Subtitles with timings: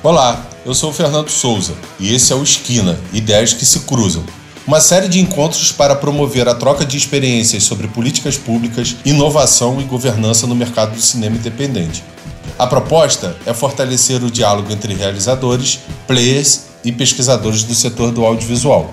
[0.00, 4.22] Olá, eu sou o Fernando Souza e esse é o Esquina Ideias que se Cruzam
[4.64, 9.84] uma série de encontros para promover a troca de experiências sobre políticas públicas, inovação e
[9.84, 12.04] governança no mercado do cinema independente.
[12.56, 18.92] A proposta é fortalecer o diálogo entre realizadores, players e pesquisadores do setor do audiovisual.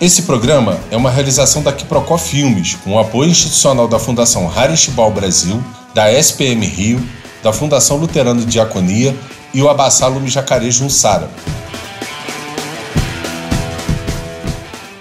[0.00, 5.12] Esse programa é uma realização da Quiprocó Filmes, com o apoio institucional da Fundação Harishbal
[5.12, 5.62] Brasil,
[5.94, 7.00] da SPM Rio,
[7.42, 9.16] da Fundação Luterano de Diaconia
[9.54, 11.30] e o Abassá Lume Jacaré Junsara.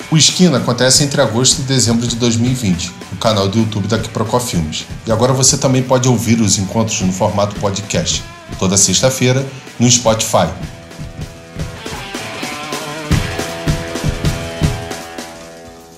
[0.09, 4.39] O Esquina acontece entre agosto e dezembro de 2020, no canal do YouTube da Quiprocó
[4.39, 4.85] Filmes.
[5.05, 8.23] E agora você também pode ouvir os encontros no formato podcast,
[8.57, 9.45] toda sexta-feira,
[9.77, 10.47] no Spotify.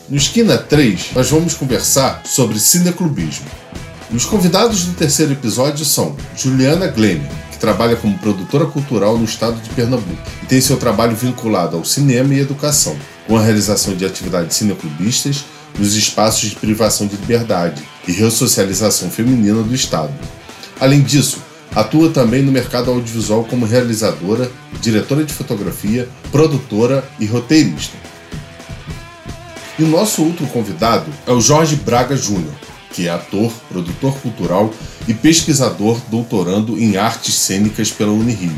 [0.10, 3.59] No Esquina 3, nós vamos conversar sobre cineclubismo.
[4.12, 9.26] E os convidados do terceiro episódio são Juliana Gleme, que trabalha como produtora cultural no
[9.26, 13.96] estado de Pernambuco e tem seu trabalho vinculado ao cinema e educação, com a realização
[13.96, 15.46] de atividades cineclubistas
[15.78, 20.14] nos espaços de privação de liberdade e ressocialização feminina do Estado.
[20.80, 21.38] Além disso,
[21.76, 27.96] atua também no mercado audiovisual como realizadora, diretora de fotografia, produtora e roteirista.
[29.78, 32.54] E o nosso outro convidado é o Jorge Braga Júnior,
[33.00, 34.74] que é ator, produtor cultural
[35.08, 38.52] e pesquisador doutorando em artes cênicas pela Unirio,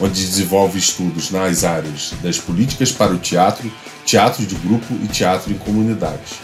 [0.00, 3.68] onde desenvolve estudos nas áreas das políticas para o teatro,
[4.06, 6.34] teatro de grupo e teatro em comunidades.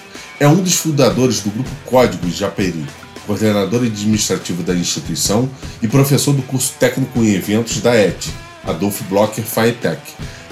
[0.40, 2.84] É um dos fundadores do Grupo Códigos Japeri,
[3.28, 5.48] coordenador administrativo da instituição
[5.80, 8.26] e professor do curso técnico em eventos da ET,
[8.64, 10.00] Adolfo Blocher Faetec,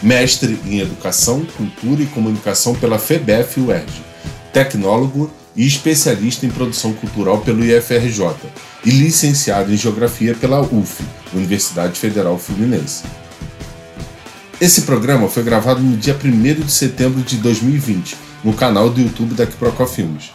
[0.01, 4.01] mestre em Educação, Cultura e Comunicação pela FEBEF UERJ,
[4.53, 8.35] tecnólogo e especialista em produção cultural pelo IFRJ
[8.85, 13.05] e licenciado em Geografia pela UF, Universidade Federal Fluminense.
[14.61, 19.35] Esse programa foi gravado no dia 1 de setembro de 2020, no canal do YouTube
[19.35, 20.31] da Quiprocó Filmes.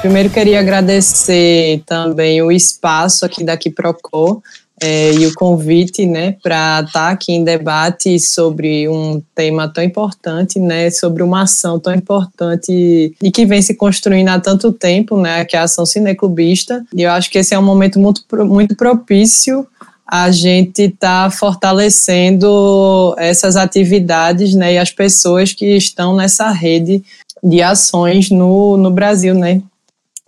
[0.00, 4.40] Primeiro queria agradecer também o espaço aqui da Quiprocó
[4.80, 9.84] é, e o convite, né, para estar tá aqui em debate sobre um tema tão
[9.84, 15.20] importante, né, sobre uma ação tão importante e que vem se construindo há tanto tempo,
[15.20, 16.84] né, que é a ação cineclubista.
[16.94, 19.66] E eu acho que esse é um momento muito, muito propício
[20.12, 27.04] a gente está fortalecendo essas atividades, né, e as pessoas que estão nessa rede
[27.44, 29.62] de ações no, no Brasil, né.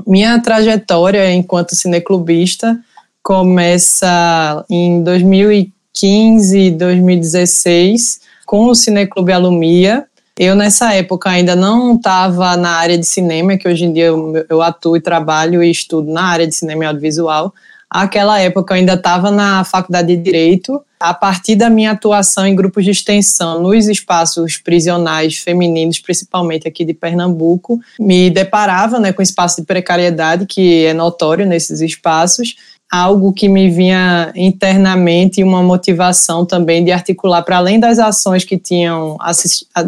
[0.06, 2.78] Minha trajetória enquanto cineclubista
[3.22, 10.04] começa em 2015, 2016, com o Cineclube Alumia.
[10.36, 14.44] Eu, nessa época, ainda não estava na área de cinema, que hoje em dia eu,
[14.48, 17.54] eu atuo e trabalho e estudo na área de cinema e audiovisual.
[17.88, 20.82] Aquela época eu ainda estava na faculdade de Direito.
[20.98, 26.84] A partir da minha atuação em grupos de extensão nos espaços prisionais femininos, principalmente aqui
[26.84, 32.54] de Pernambuco, me deparava né, com espaço de precariedade que é notório nesses espaços
[32.92, 38.58] algo que me vinha internamente uma motivação também de articular para além das ações que
[38.58, 39.16] tinham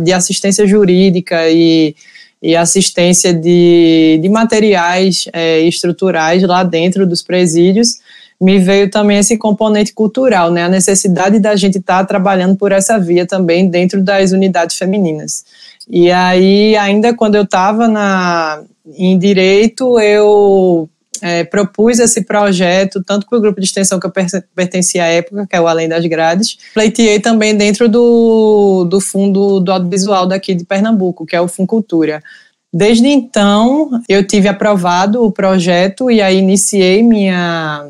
[0.03, 1.95] de assistência jurídica e,
[2.43, 7.99] e assistência de, de materiais é, estruturais lá dentro dos presídios,
[8.41, 12.73] me veio também esse componente cultural, né, a necessidade da gente estar tá trabalhando por
[12.73, 15.45] essa via também dentro das unidades femininas.
[15.91, 18.65] E aí, ainda quando eu estava
[18.97, 20.89] em direito, eu
[21.25, 24.13] é, propus esse projeto, tanto para o grupo de extensão que eu
[24.55, 29.59] pertencia à época, que é o Além das Grades, pleiteei também dentro do, do fundo
[29.59, 32.23] do audiovisual daqui de Pernambuco, que é o Funcultura.
[32.71, 37.87] Desde então, eu tive aprovado o projeto e aí iniciei minha,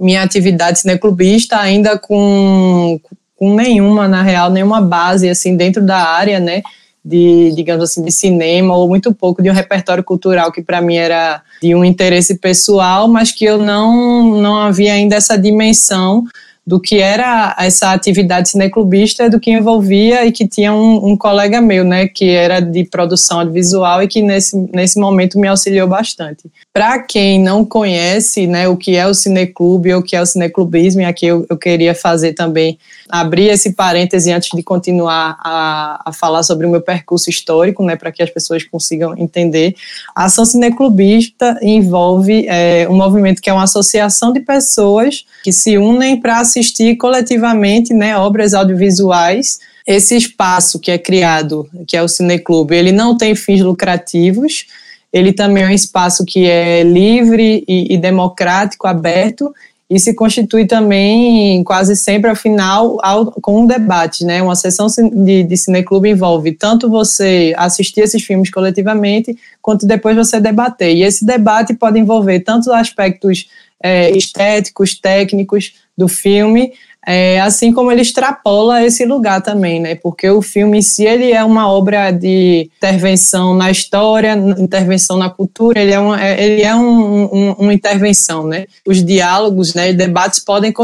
[0.00, 2.98] minha atividade cineclubista, ainda com,
[3.36, 6.62] com nenhuma, na real, nenhuma base, assim, dentro da área, né,
[7.06, 10.96] de, digamos assim, de cinema, ou muito pouco de um repertório cultural que para mim
[10.96, 16.24] era de um interesse pessoal, mas que eu não, não havia ainda essa dimensão
[16.66, 21.60] do que era essa atividade cineclubista, do que envolvia e que tinha um, um, colega
[21.60, 26.50] meu, né, que era de produção audiovisual e que nesse, nesse momento me auxiliou bastante.
[26.72, 30.26] Para quem não conhece, né, o que é o cineclube ou o que é o
[30.26, 32.76] cineclubismo, e aqui eu, eu queria fazer também,
[33.08, 37.94] abrir esse parêntese antes de continuar a, a falar sobre o meu percurso histórico, né,
[37.94, 39.76] para que as pessoas consigam entender.
[40.16, 45.78] A ação cineclubista envolve é, um movimento que é uma associação de pessoas que se
[45.78, 49.58] unem para assistir coletivamente né, obras audiovisuais.
[49.86, 54.66] Esse espaço que é criado, que é o Cineclube, ele não tem fins lucrativos,
[55.12, 59.54] ele também é um espaço que é livre e, e democrático, aberto,
[59.88, 64.42] e se constitui também quase sempre ao final ao, com um debate, né?
[64.42, 70.40] Uma sessão de, de cineclube envolve tanto você assistir esses filmes coletivamente, quanto depois você
[70.40, 70.96] debater.
[70.96, 73.48] E esse debate pode envolver tanto aspectos
[73.80, 76.72] é, estéticos, técnicos do filme,
[77.06, 79.94] é, assim como ele extrapola esse lugar também, né?
[79.94, 85.80] Porque o filme si ele é uma obra de intervenção na história, intervenção na cultura,
[85.80, 88.66] ele é, uma, é, ele é um, um, uma intervenção, né?
[88.84, 90.74] Os diálogos, né, debates podem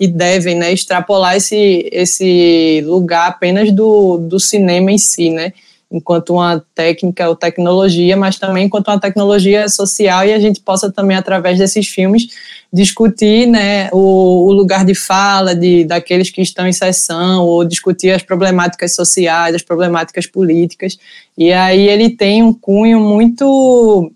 [0.00, 5.52] e devem, né, extrapolar esse, esse lugar apenas do, do cinema em si, né?
[5.90, 10.92] Enquanto uma técnica ou tecnologia, mas também enquanto uma tecnologia social e a gente possa
[10.92, 12.28] também através desses filmes
[12.70, 18.10] discutir né, o, o, lugar de fala de daqueles que estão em sessão ou discutir
[18.10, 20.98] as problemáticas sociais, as problemáticas políticas.
[21.36, 24.12] E aí ele tem um cunho muito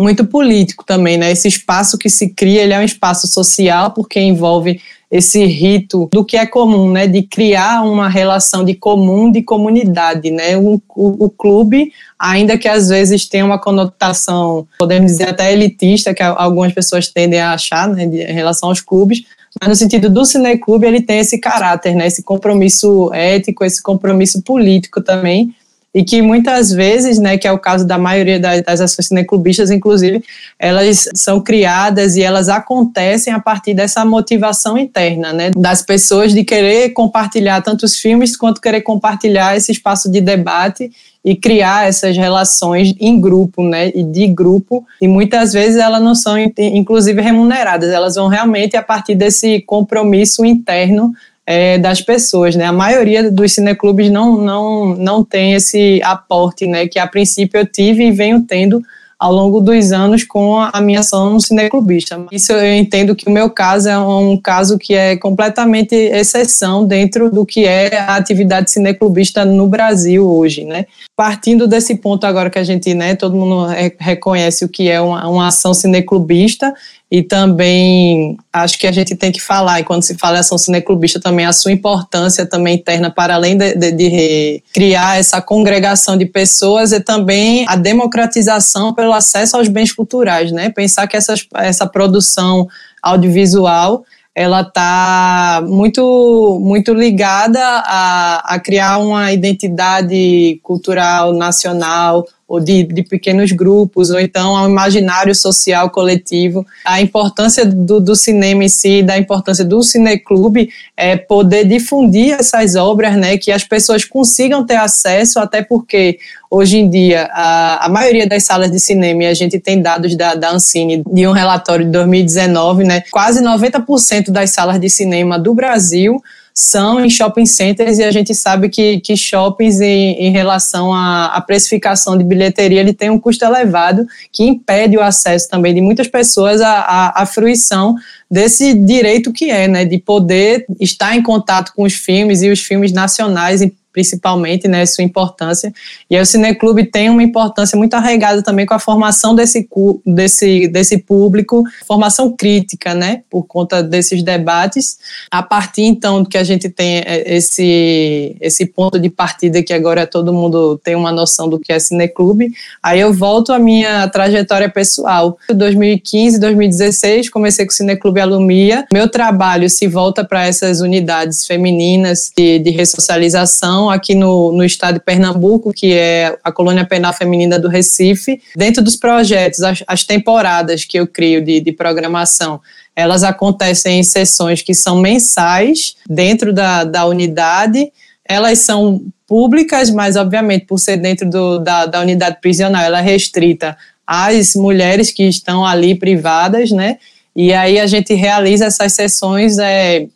[0.00, 1.30] muito político também, né?
[1.30, 4.80] Esse espaço que se cria, ele é um espaço social porque envolve
[5.10, 10.30] esse rito do que é comum, né, de criar uma relação de comum, de comunidade,
[10.30, 15.52] né, o, o, o, clube, ainda que às vezes tenha uma conotação, podemos dizer até
[15.52, 19.24] elitista, que algumas pessoas tendem a achar, né, de, em relação aos clubes,
[19.60, 24.42] mas no sentido do cineclube ele tem esse caráter, né, esse compromisso ético, esse compromisso
[24.42, 25.52] político também,
[25.92, 29.70] e que muitas vezes, né, que é o caso da maioria das, das ações cineclubistas,
[29.70, 30.22] inclusive,
[30.58, 36.44] elas são criadas e elas acontecem a partir dessa motivação interna, né, das pessoas de
[36.44, 40.90] querer compartilhar tanto os filmes quanto querer compartilhar esse espaço de debate
[41.24, 46.14] e criar essas relações em grupo, né, e de grupo, e muitas vezes elas não
[46.14, 51.12] são inclusive remuneradas, elas vão realmente a partir desse compromisso interno
[51.46, 52.64] é, das pessoas, né?
[52.64, 56.86] A maioria dos cineclubes não, não, não tem esse aporte, né?
[56.86, 58.82] Que a princípio eu tive e venho tendo
[59.20, 62.18] ao longo dos anos com a minha ação no cineclubista.
[62.32, 67.30] Isso eu entendo que o meu caso é um caso que é completamente exceção dentro
[67.30, 70.86] do que é a atividade cineclubista no Brasil hoje, né?
[71.14, 73.66] Partindo desse ponto agora que a gente, né, todo mundo
[73.98, 76.72] reconhece o que é uma, uma ação cineclubista,
[77.10, 80.56] e também acho que a gente tem que falar, e quando se fala em ação
[80.56, 86.16] cineclubista, também a sua importância também interna, para além de, de, de, criar essa congregação
[86.16, 90.70] de pessoas, e também a democratização pelo acesso aos bens culturais, né?
[90.70, 92.68] Pensar que essas, essa produção
[93.02, 102.82] audiovisual ela está muito, muito ligada a, a criar uma identidade cultural nacional, ou de,
[102.82, 106.66] de pequenos grupos, ou então ao imaginário social coletivo.
[106.84, 112.74] A importância do, do cinema em si, da importância do cineclube, é poder difundir essas
[112.74, 116.18] obras, né, que as pessoas consigam ter acesso, até porque
[116.50, 120.16] hoje em dia a, a maioria das salas de cinema, e a gente tem dados
[120.16, 125.38] da, da Ancine, de um relatório de 2019, né, quase 90% das salas de cinema
[125.38, 126.20] do Brasil
[126.62, 131.42] são em shopping centers e a gente sabe que, que shoppings em, em relação à,
[131.46, 136.06] precificação de bilheteria ele tem um custo elevado que impede o acesso também de muitas
[136.06, 137.94] pessoas à, à, à fruição
[138.30, 142.60] desse direito que é, né, de poder estar em contato com os filmes e os
[142.60, 145.72] filmes nacionais principalmente, né, sua importância.
[146.08, 149.68] E aí o Cineclube tem uma importância muito arraigada também com a formação desse,
[150.06, 154.98] desse, desse público, formação crítica, né, por conta desses debates.
[155.30, 160.06] A partir, então, que a gente tem é, esse, esse ponto de partida que agora
[160.06, 164.68] todo mundo tem uma noção do que é Cineclube, aí eu volto à minha trajetória
[164.68, 165.36] pessoal.
[165.50, 168.86] Em 2015, 2016, comecei com o Cineclube Alumia.
[168.92, 174.94] Meu trabalho se volta para essas unidades femininas de, de ressocialização aqui no, no estado
[174.94, 178.42] de Pernambuco, que é a colônia penal feminina do Recife.
[178.56, 182.60] Dentro dos projetos, as, as temporadas que eu crio de, de programação,
[182.96, 187.92] elas acontecem em sessões que são mensais dentro da, da unidade.
[188.24, 193.02] Elas são públicas, mas obviamente por ser dentro do, da, da unidade prisional, ela é
[193.02, 196.98] restrita às mulheres que estão ali privadas, né?
[197.34, 200.08] E aí a gente realiza essas sessões é,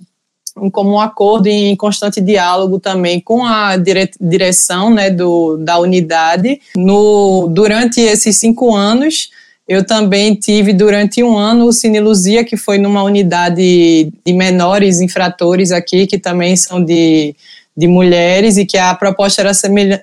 [0.61, 6.61] em comum acordo em constante diálogo também com a dire direção né, do, da unidade.
[6.77, 9.31] No, durante esses cinco anos,
[9.67, 15.01] eu também tive durante um ano o Cine Luzia, que foi numa unidade de menores
[15.01, 17.35] infratores aqui, que também são de,
[17.77, 19.53] de mulheres, e que a proposta era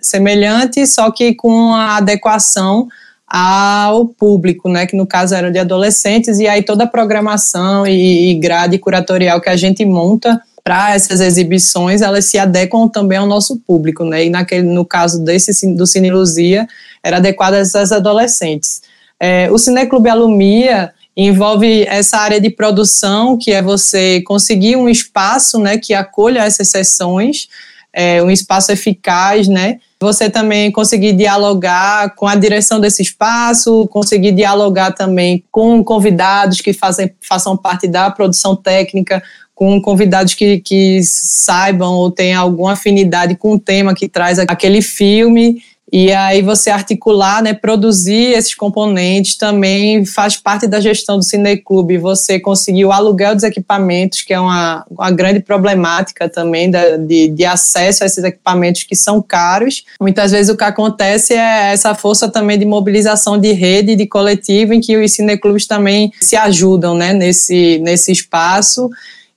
[0.01, 2.87] semelhante, só que com a adequação
[3.33, 8.33] ao público, né, que no caso eram de adolescentes, e aí toda a programação e,
[8.35, 13.57] grade curatorial que a gente monta para essas exibições, elas se adequam também ao nosso
[13.65, 14.25] público, né?
[14.25, 16.67] E naquele, no caso desse do Cine Luzia,
[17.01, 18.81] era adequada a essas adolescentes.
[19.17, 25.57] É, o Cineclube Alumia envolve essa área de produção, que é você conseguir um espaço
[25.57, 27.47] né, que acolha essas sessões,
[27.93, 29.79] é, um espaço eficaz, né?
[29.99, 36.73] Você também conseguir dialogar com a direção desse espaço, conseguir dialogar também com convidados que
[36.73, 39.21] fazem, façam parte da produção técnica,
[39.53, 44.81] com convidados que, que saibam ou tenham alguma afinidade com o tema que traz aquele
[44.81, 51.23] filme e aí você articular, né, produzir esses componentes também faz parte da gestão do
[51.23, 51.97] Cineclube.
[51.97, 57.27] Você conseguir o aluguel dos equipamentos, que é uma, uma grande problemática também da, de,
[57.27, 59.83] de acesso a esses equipamentos que são caros.
[59.99, 64.73] Muitas vezes o que acontece é essa força também de mobilização de rede, de coletivo,
[64.73, 68.89] em que os cineclubes também se ajudam né, nesse, nesse espaço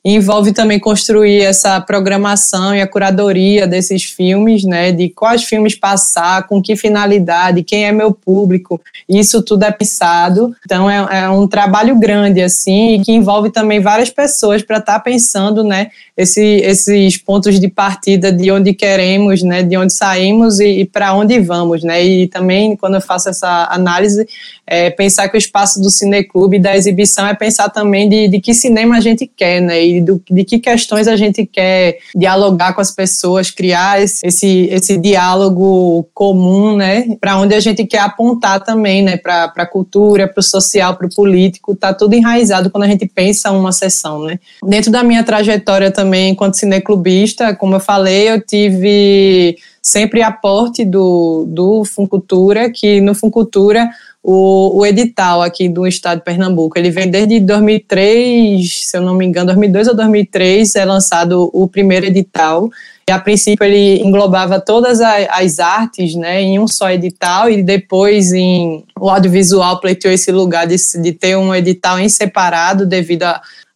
[0.05, 6.47] envolve também construir essa programação e a curadoria desses filmes, né, de quais filmes passar,
[6.47, 10.55] com que finalidade, quem é meu público, isso tudo é pensado.
[10.63, 14.95] Então é, é um trabalho grande assim e que envolve também várias pessoas para estar
[14.95, 20.61] tá pensando, né, esse, esses pontos de partida de onde queremos, né, de onde saímos
[20.61, 22.05] e, e para onde vamos, né.
[22.05, 24.27] E também quando eu faço essa análise,
[24.67, 28.53] é, pensar que o espaço do cineclube da exibição é pensar também de, de que
[28.53, 29.83] cinema a gente quer, né.
[29.85, 34.69] E do, de que questões a gente quer dialogar com as pessoas, criar esse, esse,
[34.71, 40.29] esse diálogo comum, né, para onde a gente quer apontar também, né, para a cultura,
[40.29, 44.23] para o social, para o político, tá tudo enraizado quando a gente pensa uma sessão,
[44.25, 44.39] né.
[44.65, 51.45] Dentro da minha trajetória também enquanto cineclubista, como eu falei, eu tive sempre aporte do,
[51.47, 53.89] do Funcultura, que no Funcultura
[54.27, 56.79] o, o, edital aqui do estado de Pernambuco.
[56.79, 61.69] Ele vem desde 2003, se eu não me engano, 2002 ou 2003 é lançado o
[61.69, 62.71] primeiro edital.
[63.11, 68.85] A princípio ele englobava todas as artes né, em um só edital e depois em,
[68.99, 73.25] o audiovisual pleiteou esse lugar de, de ter um edital em separado devido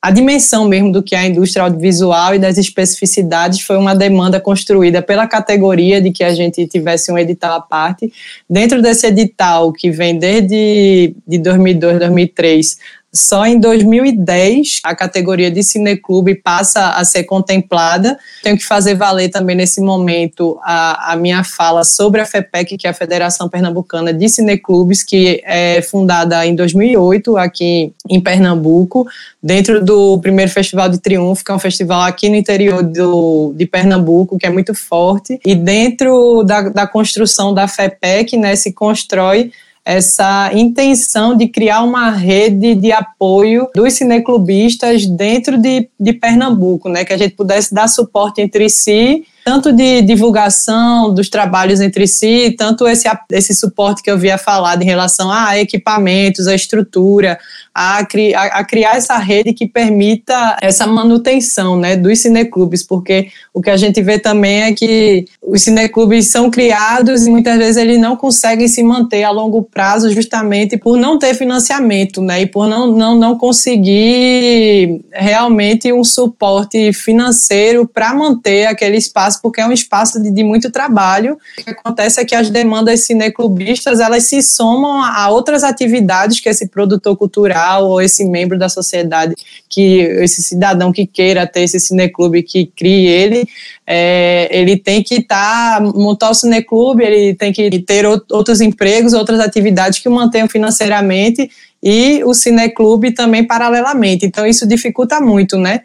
[0.01, 4.41] a dimensão mesmo do que é a indústria audiovisual e das especificidades foi uma demanda
[4.41, 8.13] construída pela categoria de que a gente tivesse um edital à parte.
[8.49, 12.79] Dentro desse edital, que vem desde de 2002, 2003,
[13.13, 18.19] só em 2010 a categoria de cineclube passa a ser contemplada.
[18.43, 22.87] Tenho que fazer valer também nesse momento a, a minha fala sobre a FEPEC, que
[22.87, 29.07] é a Federação Pernambucana de Cineclubes, que é fundada em 2008 aqui em Pernambuco,
[29.43, 33.67] dentro do primeiro Festival de Triunfo, que é um festival aqui no interior do, de
[33.67, 35.41] Pernambuco, que é muito forte.
[35.45, 39.51] E dentro da, da construção da FEPEC, né, se constrói
[39.89, 47.07] essa intenção de criar uma rede de apoio dos cineclubistas dentro de, de Pernambuco, né,
[47.07, 52.55] que a gente pudesse dar suporte entre si tanto de divulgação dos trabalhos entre si,
[52.59, 57.39] tanto esse, esse suporte que eu via falar em relação a equipamentos, a estrutura,
[57.73, 63.29] a, cri, a, a, criar essa rede que permita essa manutenção né, dos cineclubes, porque
[63.55, 67.77] o que a gente vê também é que os cineclubes são criados e muitas vezes
[67.77, 72.47] eles não conseguem se manter a longo prazo justamente por não ter financiamento né, e
[72.47, 79.67] por não, não, não conseguir realmente um suporte financeiro para manter aquele espaço, porque é
[79.67, 81.39] um espaço de, de muito trabalho.
[81.59, 86.49] O que acontece é que as demandas cineclubistas elas se somam a outras atividades que
[86.49, 89.35] esse produtor cultural ou esse membro da sociedade,
[89.69, 93.49] que esse cidadão que queira ter esse cineclube, que crie ele,
[93.87, 99.13] é, ele tem que estar, tá, montar o cineclube, ele tem que ter outros empregos,
[99.13, 101.51] outras atividades que o mantenham financeiramente
[101.83, 104.27] e o cineclube também paralelamente.
[104.27, 105.83] Então, isso dificulta muito, né?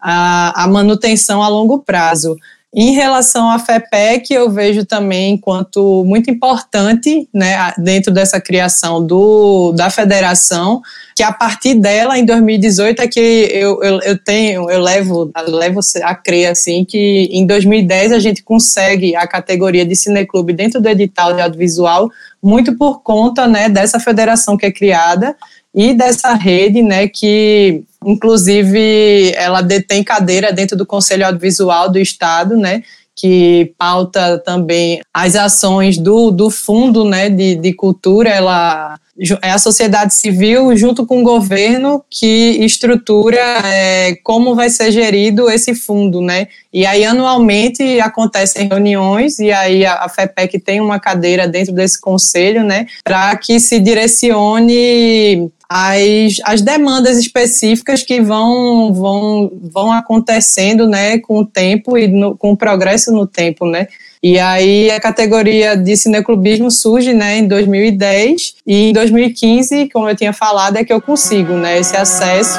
[0.00, 2.36] A, a manutenção a longo prazo.
[2.74, 9.72] Em relação à FEPEC, eu vejo também enquanto muito importante, né, dentro dessa criação do,
[9.72, 10.82] da federação,
[11.14, 13.20] que a partir dela, em 2018, é que
[13.50, 18.18] eu, eu, eu tenho, eu levo, eu levo a crer, assim, que em 2010 a
[18.18, 22.10] gente consegue a categoria de cineclube dentro do edital de audiovisual,
[22.42, 25.34] muito por conta, né, dessa federação que é criada,
[25.74, 32.56] e dessa rede, né, que inclusive ela detém cadeira dentro do Conselho Audiovisual do Estado,
[32.56, 32.82] né,
[33.16, 38.98] que pauta também as ações do, do Fundo né, de, de Cultura, ela
[39.42, 45.50] é a sociedade civil junto com o governo que estrutura é, como vai ser gerido
[45.50, 46.48] esse fundo, né?
[46.70, 51.98] E aí anualmente acontecem reuniões e aí a, a FEPEC tem uma cadeira dentro desse
[51.98, 52.86] conselho, né?
[53.02, 61.40] Para que se direcione as, as demandas específicas que vão, vão, vão acontecendo né, com
[61.40, 63.88] o tempo e no, com o progresso no tempo, né?
[64.22, 70.16] E aí a categoria de cineclubismo surge né, em 2010 e em 2015, como eu
[70.16, 72.58] tinha falado, é que eu consigo né, esse acesso.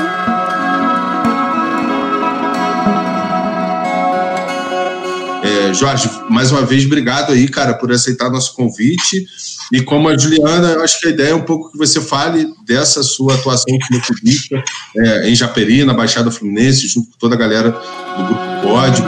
[5.78, 9.28] Jorge, mais uma vez, obrigado aí, cara, por aceitar nosso convite.
[9.72, 12.48] E como a Juliana, eu acho que a ideia é um pouco que você fale
[12.66, 14.64] dessa sua atuação cineculista
[14.98, 19.08] é, em Japeri, na Baixada Fluminense, junto com toda a galera do Grupo Código.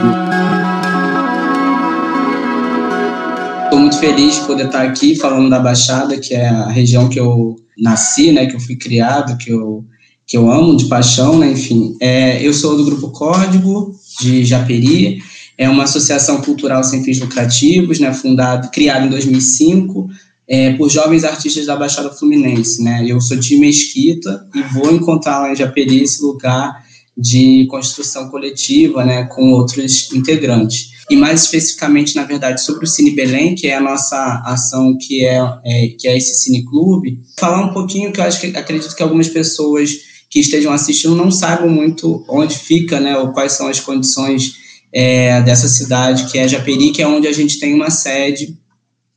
[3.64, 7.18] Estou muito feliz de poder estar aqui falando da Baixada, que é a região que
[7.18, 9.84] eu nasci, né, que eu fui criado, que eu,
[10.24, 11.96] que eu amo de paixão, né, enfim.
[12.00, 15.20] É, eu sou do Grupo Código, de Japeri,
[15.60, 20.08] é uma associação cultural sem fins lucrativos, né, fundada, criada em 2005,
[20.48, 23.04] é, por jovens artistas da Baixada Fluminense, né?
[23.06, 26.82] Eu sou de Mesquita e vou encontrar lá em Japeri esse lugar
[27.14, 30.92] de construção coletiva, né, com outros integrantes.
[31.10, 35.26] E mais especificamente, na verdade, sobre o Cine Belém, que é a nossa ação, que
[35.26, 38.96] é, é que é esse Cine Clube, falar um pouquinho que eu acho que acredito
[38.96, 39.90] que algumas pessoas
[40.30, 44.58] que estejam assistindo não saibam muito onde fica, né, ou quais são as condições
[44.92, 48.58] é, dessa cidade, que é Japeri, que é onde a gente tem uma sede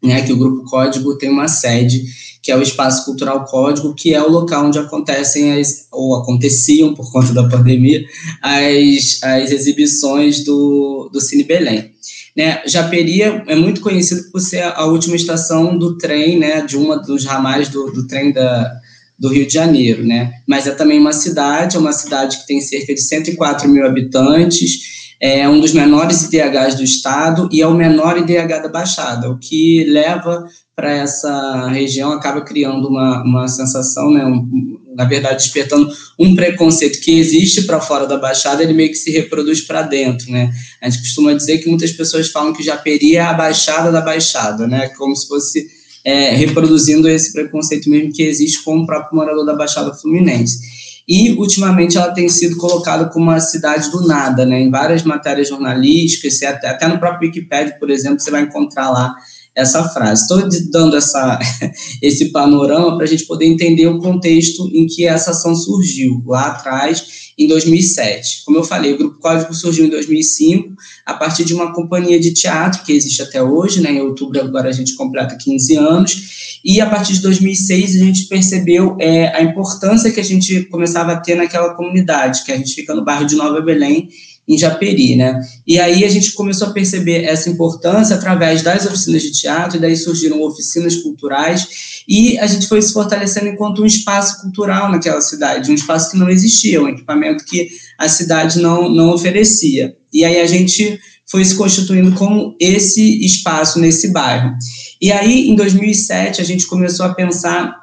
[0.03, 2.03] né, que o Grupo Código tem uma sede,
[2.41, 6.93] que é o Espaço Cultural Código, que é o local onde acontecem, as, ou aconteciam,
[6.93, 8.03] por conta da pandemia,
[8.41, 11.93] as, as exibições do, do Cine Belém.
[12.35, 16.97] Né, Japeri é muito conhecido por ser a última estação do trem, né, de uma
[16.97, 18.75] dos ramais do, do trem da,
[19.17, 22.59] do Rio de Janeiro, né, mas é também uma cidade, é uma cidade que tem
[22.59, 27.73] cerca de 104 mil habitantes, é um dos menores IDHs do estado e é o
[27.73, 34.11] menor IDH da Baixada, o que leva para essa região, acaba criando uma, uma sensação,
[34.11, 35.89] né, um, na verdade, despertando
[36.19, 40.29] um preconceito que existe para fora da Baixada, ele meio que se reproduz para dentro,
[40.29, 40.51] né?
[40.81, 44.67] A gente costuma dizer que muitas pessoas falam que Japeri é a Baixada da Baixada,
[44.67, 44.89] né?
[44.89, 45.67] Como se fosse
[46.03, 51.31] é, reproduzindo esse preconceito mesmo que existe com o próprio morador da Baixada Fluminense e
[51.31, 54.61] ultimamente ela tem sido colocada como uma cidade do nada, né?
[54.61, 59.15] Em várias matérias jornalísticas, até, até no próprio Wikipedia, por exemplo, você vai encontrar lá
[59.55, 60.23] essa frase.
[60.23, 61.39] Estou dando essa,
[62.01, 66.47] esse panorama para a gente poder entender o contexto em que essa ação surgiu lá
[66.47, 68.43] atrás, em 2007.
[68.45, 70.73] Como eu falei, o Grupo Código surgiu em 2005,
[71.05, 73.91] a partir de uma companhia de teatro que existe até hoje, né?
[73.91, 78.27] em outubro agora a gente completa 15 anos, e a partir de 2006 a gente
[78.27, 82.73] percebeu é, a importância que a gente começava a ter naquela comunidade, que a gente
[82.73, 84.09] fica no bairro de Nova Belém,
[84.47, 85.39] em Japeri, né?
[85.65, 89.79] E aí a gente começou a perceber essa importância através das oficinas de teatro, e
[89.79, 95.21] daí surgiram oficinas culturais, e a gente foi se fortalecendo enquanto um espaço cultural naquela
[95.21, 99.95] cidade, um espaço que não existia, um equipamento que a cidade não, não oferecia.
[100.11, 100.99] E aí a gente
[101.33, 104.55] foi se constituindo como esse espaço nesse bairro.
[105.01, 107.75] E aí, em 2007, a gente começou a pensar,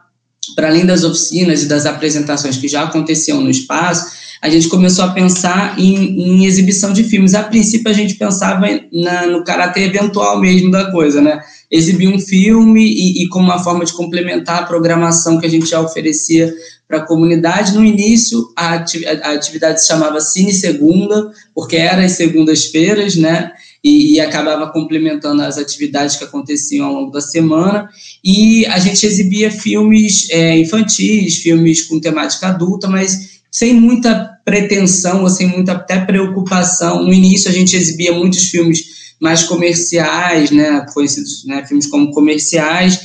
[0.54, 4.06] para além das oficinas e das apresentações que já aconteciam no espaço,
[4.42, 7.35] a gente começou a pensar em, em exibição de filmes.
[7.35, 11.40] A princípio, a gente pensava na, no caráter eventual mesmo da coisa, né?
[11.70, 15.66] Exibir um filme e, e como uma forma de complementar a programação que a gente
[15.66, 16.55] já oferecia
[16.88, 17.74] para a comunidade.
[17.74, 23.53] No início, a, a, atividade se chamava Cine Segunda, porque era as segundas-feiras, né?
[23.85, 27.88] E, e, acabava complementando as atividades que aconteciam ao longo da semana.
[28.22, 35.22] E a gente exibia filmes é, infantis, filmes com temática adulta, mas sem muita pretensão
[35.22, 37.02] ou sem muita até preocupação.
[37.02, 43.00] No início a gente exibia muitos filmes mais comerciais, né, conhecidos, né, filmes como comerciais,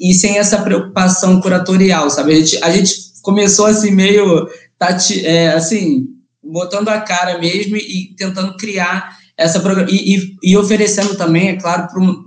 [0.00, 2.32] e sem essa preocupação curatorial, sabe?
[2.32, 6.08] A gente, a gente começou assim meio, tati, é, assim,
[6.42, 11.86] botando a cara mesmo e, tentando criar essa e, e, e, oferecendo também, é claro,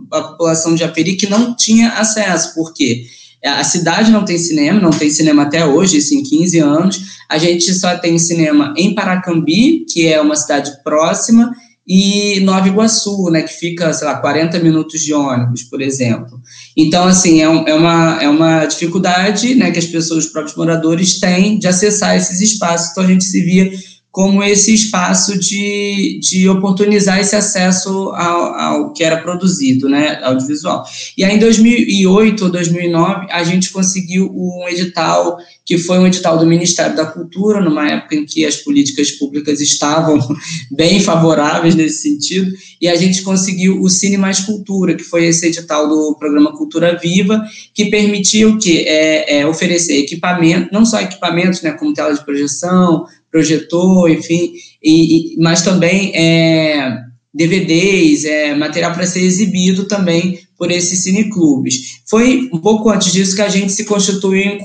[0.09, 3.05] para a população de Japeri que não tinha acesso, porque
[3.45, 7.37] a cidade não tem cinema, não tem cinema até hoje, isso em 15 anos, a
[7.37, 11.53] gente só tem cinema em Paracambi, que é uma cidade próxima,
[11.85, 16.39] e Nova Iguaçu, né, que fica, sei lá, 40 minutos de ônibus, por exemplo.
[16.77, 20.55] Então, assim, é, um, é, uma, é uma dificuldade né, que as pessoas, os próprios
[20.55, 22.91] moradores, têm de acessar esses espaços.
[22.91, 23.69] Então, a gente se via
[24.13, 30.85] como esse espaço de, de oportunizar esse acesso ao, ao que era produzido, né, audiovisual.
[31.17, 36.37] E aí, em 2008 ou 2009, a gente conseguiu um edital, que foi um edital
[36.37, 40.19] do Ministério da Cultura, numa época em que as políticas públicas estavam
[40.69, 45.47] bem favoráveis nesse sentido, e a gente conseguiu o Cine Mais Cultura, que foi esse
[45.47, 48.85] edital do programa Cultura Viva, que permitia o quê?
[48.85, 55.33] É, é, oferecer equipamento, não só equipamentos, né, como tela de projeção, projetor, enfim, e,
[55.33, 56.99] e mas também é,
[57.33, 62.01] DVDs, é, material para ser exibido também por esses cineclubes.
[62.07, 64.59] Foi um pouco antes disso que a gente se constituiu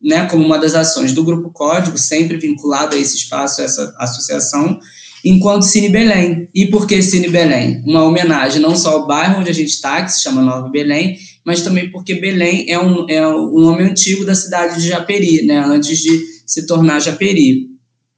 [0.00, 3.92] né, como uma das ações do Grupo Código, sempre vinculado a esse espaço, a essa
[3.98, 4.78] associação,
[5.24, 6.48] enquanto Cine Belém.
[6.54, 7.82] E por que Cine Belém?
[7.84, 11.18] Uma homenagem não só ao bairro onde a gente está, que se chama Nova Belém,
[11.44, 15.58] mas também porque Belém é um, é um nome antigo da cidade de Japeri, né,
[15.58, 17.71] antes de se tornar Japeri.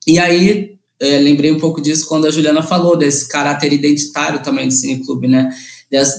[0.07, 4.69] E aí, é, lembrei um pouco disso quando a Juliana falou desse caráter identitário também
[4.69, 5.51] do Cineclube, né?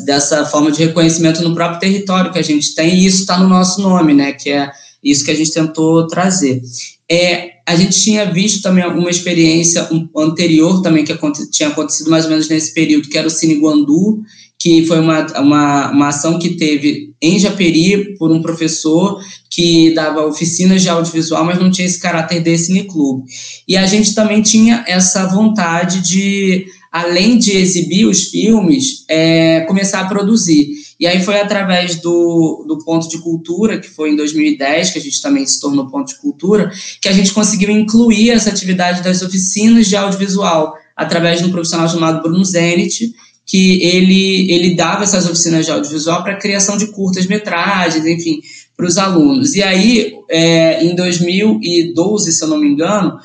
[0.06, 3.50] Dessa, forma de reconhecimento no próprio território que a gente tem, e isso está no
[3.50, 4.32] nosso nome, né?
[4.32, 4.71] Que é
[5.04, 6.62] isso que a gente tentou trazer.
[7.10, 11.15] É, a gente tinha visto também uma experiência anterior também que
[11.52, 14.24] tinha acontecido mais ou menos nesse período, que era o Cine Guandu,
[14.59, 20.25] que foi uma, uma, uma ação que teve em Japeri por um professor que dava
[20.25, 23.23] oficinas de audiovisual, mas não tinha esse caráter de cineclube.
[23.67, 30.01] E a gente também tinha essa vontade de, além de exibir os filmes, é, começar
[30.01, 30.85] a produzir.
[30.99, 35.01] E aí foi através do, do Ponto de Cultura, que foi em 2010, que a
[35.01, 39.21] gente também se tornou Ponto de Cultura, que a gente conseguiu incluir essa atividade das
[39.21, 43.13] oficinas de audiovisual, através de um profissional chamado Bruno Zenit,
[43.45, 48.41] que ele, ele dava essas oficinas de audiovisual para criação de curtas-metragens, enfim,
[48.75, 49.53] para os alunos.
[49.53, 53.19] E aí, é, em 2012, se eu não me engano,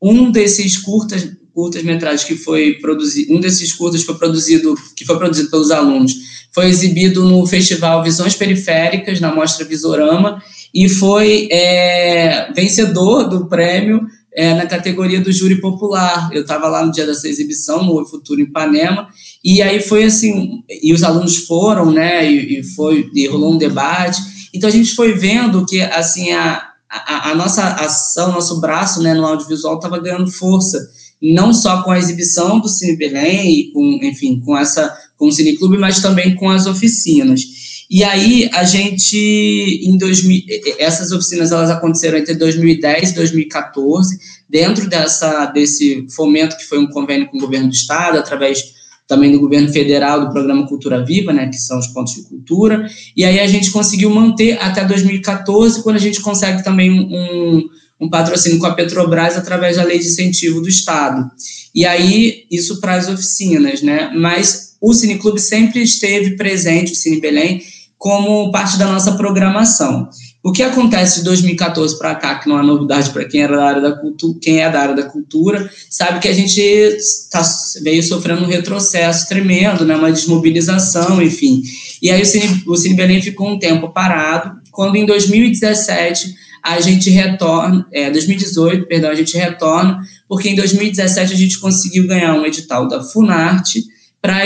[0.00, 1.28] um desses curtas
[1.58, 6.14] curtas metragens que foi produzido, um desses curtas foi produzido, que foi produzido pelos alunos,
[6.52, 10.40] foi exibido no Festival Visões Periféricas, na Mostra Visorama,
[10.72, 16.30] e foi é, vencedor do prêmio é, na categoria do júri popular.
[16.32, 19.08] Eu estava lá no dia dessa exibição, no Futuro Ipanema,
[19.42, 23.58] e aí foi assim, e os alunos foram, né, e, e foi, e rolou um
[23.58, 24.20] debate.
[24.52, 29.14] Então a gente foi vendo que assim a, a, a nossa ação, nosso braço, né,
[29.14, 30.78] no audiovisual estava ganhando força,
[31.20, 35.32] não só com a exibição do Cine Belém e com, enfim, com essa com o
[35.32, 37.42] Cine Clube, mas também com as oficinas.
[37.90, 40.42] E aí a gente em 2000,
[40.78, 46.86] essas oficinas elas aconteceram entre 2010 e 2014, dentro dessa desse fomento que foi um
[46.86, 48.76] convênio com o governo do estado através
[49.08, 52.86] também do governo federal do programa Cultura Viva, né, que são os pontos de cultura.
[53.16, 57.66] E aí a gente conseguiu manter até 2014, quando a gente consegue também um,
[57.98, 61.28] um patrocínio com a Petrobras através da lei de incentivo do Estado.
[61.74, 64.10] E aí, isso para as oficinas, né?
[64.14, 67.62] Mas o Cineclube sempre esteve presente, o Cine Belém,
[67.98, 70.08] como parte da nossa programação.
[70.42, 73.64] O que acontece de 2014 para cá, que não é novidade para quem, era da
[73.64, 76.96] área da cultura, quem é da área da cultura, sabe que a gente
[77.30, 77.42] tá,
[77.82, 81.62] veio sofrendo um retrocesso tremendo, né, uma desmobilização, enfim.
[82.00, 86.80] E aí o Cine, o Cine Belém ficou um tempo parado, quando em 2017 a
[86.80, 92.34] gente retorna, é, 2018, perdão, a gente retorna, porque em 2017 a gente conseguiu ganhar
[92.34, 93.84] um edital da Funarte,
[94.20, 94.44] para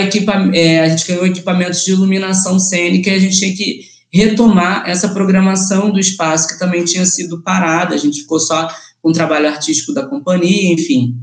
[0.53, 3.81] é, a gente ganhou equipamentos de iluminação cênica e a gente tinha que
[4.11, 8.67] retomar essa programação do espaço que também tinha sido parada, a gente ficou só
[9.01, 11.15] com o trabalho artístico da companhia, enfim.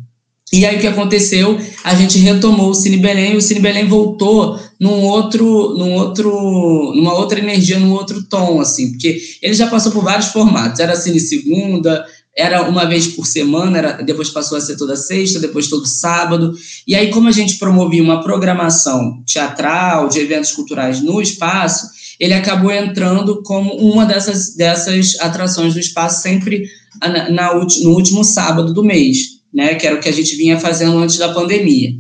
[0.52, 1.58] E aí o que aconteceu?
[1.84, 6.92] A gente retomou o Cine Belém e o Cine Belém voltou num outro, num outro,
[6.96, 10.80] numa outra energia, num outro tom, assim, porque ele já passou por vários formatos.
[10.80, 12.04] Era Cine Segunda,
[12.40, 16.54] era uma vez por semana, era, depois passou a ser toda sexta, depois todo sábado.
[16.86, 21.86] E aí, como a gente promovia uma programação teatral, de eventos culturais no espaço,
[22.18, 26.64] ele acabou entrando como uma dessas, dessas atrações do espaço sempre
[26.98, 30.58] na, na, no último sábado do mês, né, que era o que a gente vinha
[30.58, 31.94] fazendo antes da pandemia.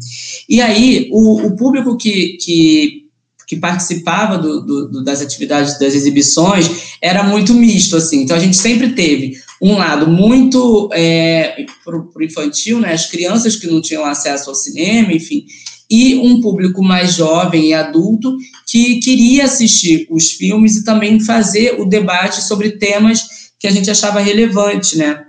[0.48, 3.04] E aí, o, o público que, que,
[3.46, 8.22] que participava do, do, das atividades, das exibições, era muito misto, assim.
[8.22, 13.56] Então, a gente sempre teve um lado muito é, para o infantil, né, as crianças
[13.56, 15.44] que não tinham acesso ao cinema, enfim,
[15.90, 21.78] e um público mais jovem e adulto que queria assistir os filmes e também fazer
[21.80, 25.26] o debate sobre temas que a gente achava relevante, né,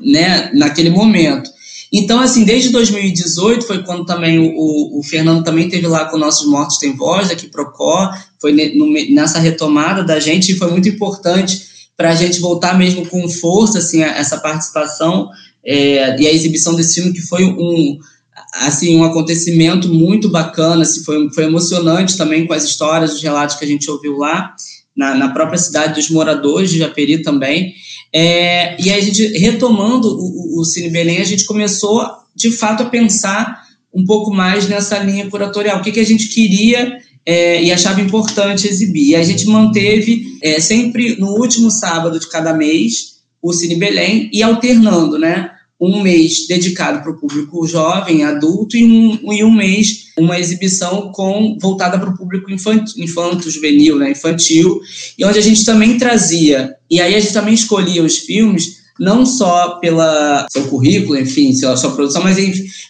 [0.00, 1.52] né naquele momento.
[1.92, 6.48] Então, assim, desde 2018 foi quando também o, o, Fernando também teve lá com Nossos
[6.48, 8.52] Mortos Tem Voz, aqui Procó, foi
[9.10, 13.78] nessa retomada da gente e foi muito importante para a gente voltar mesmo com força,
[13.78, 15.30] assim, essa participação
[15.64, 17.98] é, e a exibição desse filme que foi um
[18.52, 23.56] assim um acontecimento muito bacana, assim, foi, foi emocionante também com as histórias, os relatos
[23.56, 24.54] que a gente ouviu lá
[24.96, 27.74] na, na própria cidade dos moradores de Japeri também.
[28.12, 32.86] É, e a gente retomando o, o Cine Belém, a gente começou de fato a
[32.86, 37.72] pensar um pouco mais nessa linha curatorial, o que, que a gente queria é, e
[37.72, 39.10] achava importante exibir.
[39.10, 44.30] E a gente manteve é, sempre no último sábado de cada mês o Cine Belém
[44.32, 45.50] e alternando, né?
[45.80, 51.10] Um mês dedicado para o público jovem, adulto, e um, e um mês uma exibição
[51.12, 54.80] com voltada para o público infanto, infanto, juvenil, né, infantil,
[55.18, 59.26] e onde a gente também trazia, e aí a gente também escolhia os filmes não
[59.26, 62.36] só pela seu currículo, enfim, sua, sua produção, mas,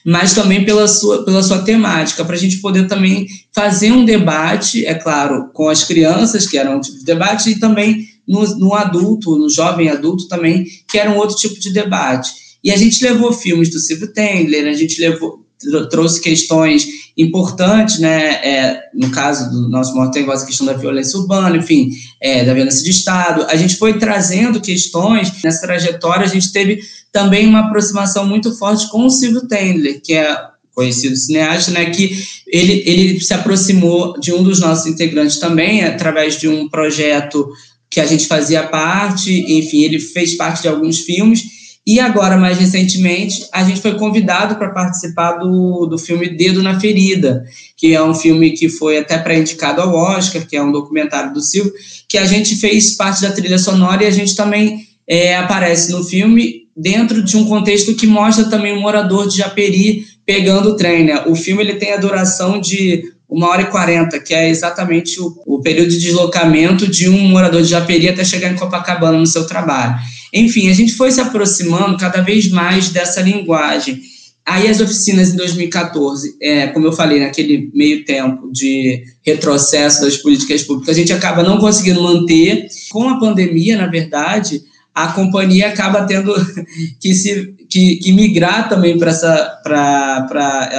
[0.05, 4.85] mas também pela sua, pela sua temática, para a gente poder também fazer um debate,
[4.85, 8.75] é claro, com as crianças, que era um tipo de debate, e também no, no
[8.75, 12.31] adulto, no jovem adulto também, que era um outro tipo de debate.
[12.63, 15.44] E a gente levou filmes do Silvio Tendler, a gente levou,
[15.91, 16.87] trouxe questões
[17.17, 21.91] importantes, né, é, no caso do nosso Tem Voz, a questão da violência urbana, enfim,
[22.21, 23.47] é, da violência de Estado.
[23.49, 28.91] A gente foi trazendo questões, nessa trajetória a gente teve também uma aproximação muito forte
[28.91, 30.37] com o Silvio Tendler, que é
[30.75, 36.37] conhecido cineasta, né, que ele, ele se aproximou de um dos nossos integrantes também, através
[36.37, 37.49] de um projeto
[37.89, 41.45] que a gente fazia parte, enfim, ele fez parte de alguns filmes,
[41.87, 46.81] e agora, mais recentemente, a gente foi convidado para participar do, do filme Dedo na
[46.81, 47.45] Ferida,
[47.77, 51.43] que é um filme que foi até pré-indicado ao Oscar, que é um documentário do
[51.43, 51.75] Silvio,
[52.09, 56.03] que a gente fez parte da trilha sonora e a gente também é, aparece no
[56.03, 61.05] filme dentro de um contexto que mostra também um morador de Japeri pegando o trem.
[61.05, 61.23] Né?
[61.27, 65.35] O filme ele tem a duração de uma hora e quarenta, que é exatamente o,
[65.45, 69.45] o período de deslocamento de um morador de Japeri até chegar em Copacabana no seu
[69.45, 69.97] trabalho.
[70.33, 74.01] Enfim, a gente foi se aproximando cada vez mais dessa linguagem.
[74.47, 80.19] Aí as oficinas em 2014, é, como eu falei, naquele meio tempo de retrocesso das
[80.19, 82.69] políticas públicas, a gente acaba não conseguindo manter.
[82.91, 84.63] Com a pandemia, na verdade,
[84.95, 86.33] a companhia acaba tendo
[87.01, 89.61] que, se, que, que migrar também para essa,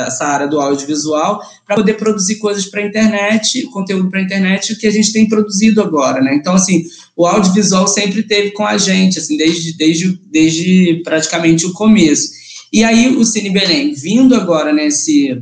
[0.07, 4.75] essa área do audiovisual para poder produzir coisas para a internet, conteúdo para a internet,
[4.77, 6.33] que a gente tem produzido agora, né?
[6.33, 11.73] Então, assim, o audiovisual sempre teve com a gente, assim, desde, desde, desde praticamente o
[11.73, 12.29] começo.
[12.71, 15.41] E aí o Cine Belém, vindo agora nesse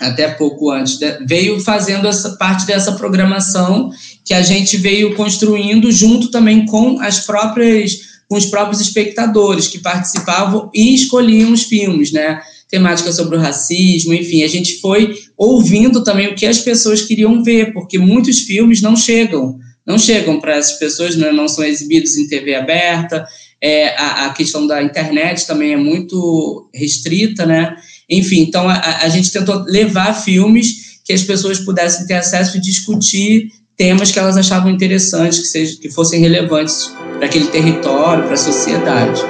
[0.00, 3.90] até pouco antes, veio fazendo essa parte dessa programação
[4.30, 9.80] que a gente veio construindo junto também com as próprias com os próprios espectadores que
[9.80, 12.40] participavam e escolhiam os filmes, né?
[12.68, 17.42] Temática sobre o racismo, enfim, a gente foi ouvindo também o que as pessoas queriam
[17.42, 21.32] ver, porque muitos filmes não chegam, não chegam para essas pessoas, né?
[21.32, 23.26] não são exibidos em TV aberta,
[23.60, 27.74] é, a, a, questão da internet também é muito restrita, né?
[28.08, 32.60] Enfim, então a, a gente tentou levar filmes que as pessoas pudessem ter acesso e
[32.60, 38.34] discutir temas que elas achavam interessantes, que, sejam, que fossem relevantes para aquele território, para
[38.34, 39.22] a sociedade.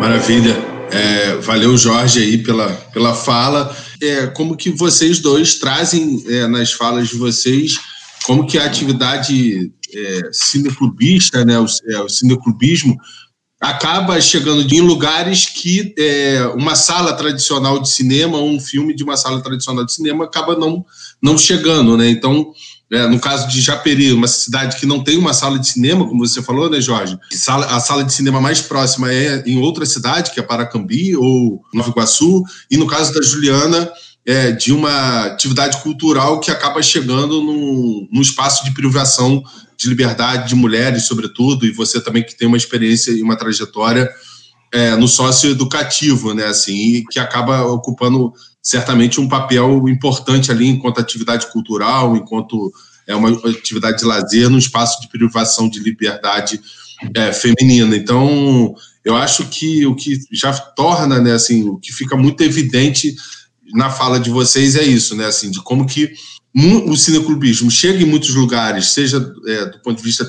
[0.00, 0.56] Maravilha.
[0.90, 3.72] É, valeu, Jorge, aí pela, pela fala.
[4.02, 7.78] É, como que vocês dois trazem é, nas falas de vocês
[8.24, 12.96] como que a atividade é, cineclubista, né, o, é, o cineclubismo,
[13.62, 19.16] acaba chegando em lugares que é, uma sala tradicional de cinema, um filme de uma
[19.16, 20.84] sala tradicional de cinema acaba não,
[21.22, 22.10] não chegando, né?
[22.10, 22.52] Então,
[22.90, 26.26] é, no caso de Japeri, uma cidade que não tem uma sala de cinema, como
[26.26, 27.16] você falou, né, Jorge?
[27.48, 31.88] A sala de cinema mais próxima é em outra cidade, que é Paracambi ou Nova
[31.88, 32.42] Iguaçu.
[32.68, 33.88] E no caso da Juliana,
[34.24, 39.42] é, de uma atividade cultural que acaba chegando num, num espaço de privação
[39.76, 44.08] de liberdade de mulheres, sobretudo, e você também que tem uma experiência e uma trajetória
[44.72, 48.32] é, no socioeducativo, né, assim, que acaba ocupando
[48.62, 52.72] certamente um papel importante ali enquanto atividade cultural, enquanto
[53.06, 56.60] é uma atividade de lazer no espaço de privação de liberdade
[57.14, 57.96] é, feminina.
[57.96, 63.16] Então, eu acho que o que já torna, né, assim, o que fica muito evidente
[63.72, 66.12] na fala de vocês é isso, né, assim, de como que
[66.86, 70.28] o cineclubismo chega em muitos lugares, seja é, do ponto de vista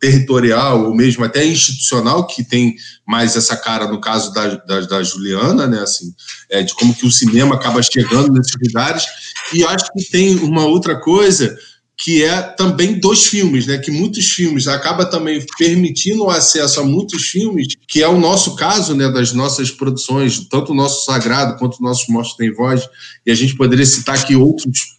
[0.00, 5.02] territorial ou mesmo até institucional, que tem mais essa cara no caso da, da, da
[5.02, 6.14] Juliana, né, assim,
[6.48, 9.04] é, de como que o cinema acaba chegando nesses lugares.
[9.52, 11.58] E acho que tem uma outra coisa
[12.00, 13.76] que é também dos filmes, né?
[13.76, 18.54] Que muitos filmes acaba também permitindo o acesso a muitos filmes, que é o nosso
[18.54, 19.10] caso, né?
[19.10, 22.88] Das nossas produções, tanto o nosso Sagrado quanto o nosso Morte Tem Voz,
[23.26, 24.96] e a gente poderia citar aqui outros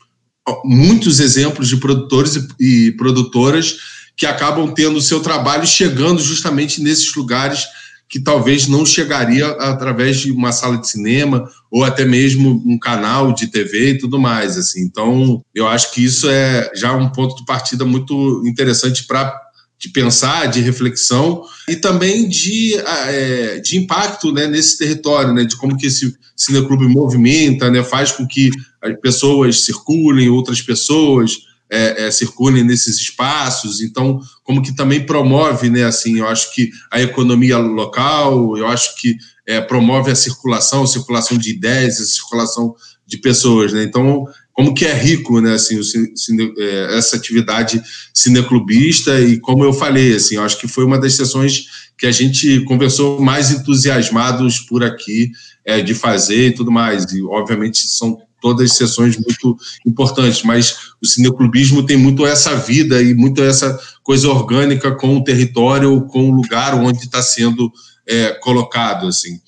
[0.65, 3.77] muitos exemplos de produtores e, e produtoras
[4.17, 7.65] que acabam tendo o seu trabalho chegando justamente nesses lugares
[8.09, 13.31] que talvez não chegaria através de uma sala de cinema ou até mesmo um canal
[13.31, 14.57] de TV e tudo mais.
[14.57, 14.81] Assim.
[14.81, 19.39] Então, eu acho que isso é já um ponto de partida muito interessante para
[19.77, 25.55] de pensar, de reflexão e também de, é, de impacto né, nesse território, né, de
[25.55, 28.49] como que esse cineclube movimenta, né, faz com que
[28.81, 33.81] as pessoas circulem, outras pessoas é, é, circulem nesses espaços.
[33.81, 38.95] Então, como que também promove, né, assim, eu acho que a economia local, eu acho
[38.99, 39.15] que
[39.47, 43.83] é, promove a circulação, a circulação de ideias, a circulação de pessoas, né?
[43.83, 47.81] Então, como que é rico, né, assim, o cine, é, essa atividade
[48.13, 51.65] cineclubista e como eu falei, assim, eu acho que foi uma das sessões
[51.97, 55.31] que a gente conversou mais entusiasmados por aqui
[55.65, 61.05] é, de fazer e tudo mais, e obviamente são todas sessões muito importantes, mas o
[61.05, 66.35] cineclubismo tem muito essa vida e muito essa coisa orgânica com o território, com o
[66.35, 67.71] lugar onde está sendo
[68.07, 69.39] é, colocado, assim.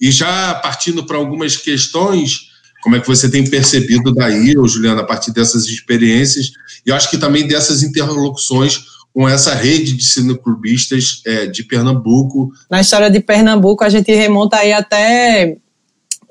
[0.00, 2.50] E já partindo para algumas questões,
[2.82, 6.52] como é que você tem percebido daí, Juliana, a partir dessas experiências,
[6.86, 8.80] e acho que também dessas interlocuções
[9.12, 12.52] com essa rede de cineclubistas é, de Pernambuco.
[12.70, 15.56] Na história de Pernambuco, a gente remonta aí até,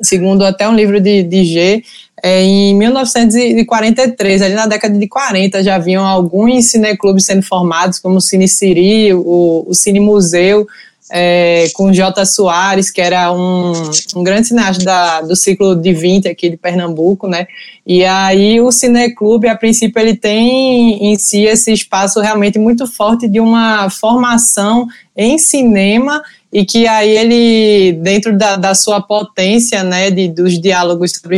[0.01, 1.83] segundo até um livro de, de G,
[2.21, 8.17] é, em 1943, ali na década de 40, já haviam alguns cineclubes sendo formados, como
[8.17, 10.67] o Cine Siri, o, o Cine Museu,
[11.11, 12.23] é, com J.
[12.25, 13.73] Soares, que era um,
[14.15, 17.47] um grande cineasta da, do ciclo de 20 aqui de Pernambuco, né?
[17.85, 23.27] E aí o Cineclube, a princípio, ele tem em si esse espaço realmente muito forte
[23.27, 30.09] de uma formação em cinema e que aí ele, dentro da, da sua potência, né,
[30.09, 31.37] de, dos diálogos sobre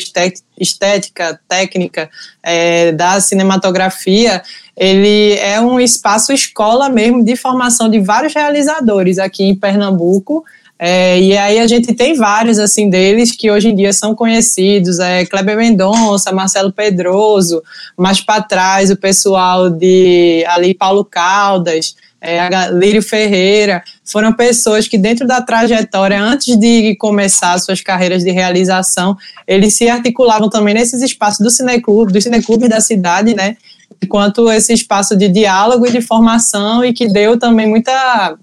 [0.57, 2.09] estética, técnica,
[2.41, 4.41] é, da cinematografia,
[4.75, 10.45] ele é um espaço escola mesmo de formação de vários realizadores aqui em Pernambuco,
[10.83, 14.97] é, e aí a gente tem vários assim deles que hoje em dia são conhecidos,
[14.97, 17.61] é Kleber Mendonça, Marcelo Pedroso,
[17.95, 24.97] mais para trás o pessoal de ali Paulo Caldas, é, Lírio Ferreira, foram pessoas que
[24.97, 31.01] dentro da trajetória, antes de começar suas carreiras de realização, eles se articulavam também nesses
[31.01, 33.57] espaços do cineclube, dos cineclubes da cidade, né,
[34.01, 38.37] enquanto esse espaço de diálogo e de formação e que deu também muita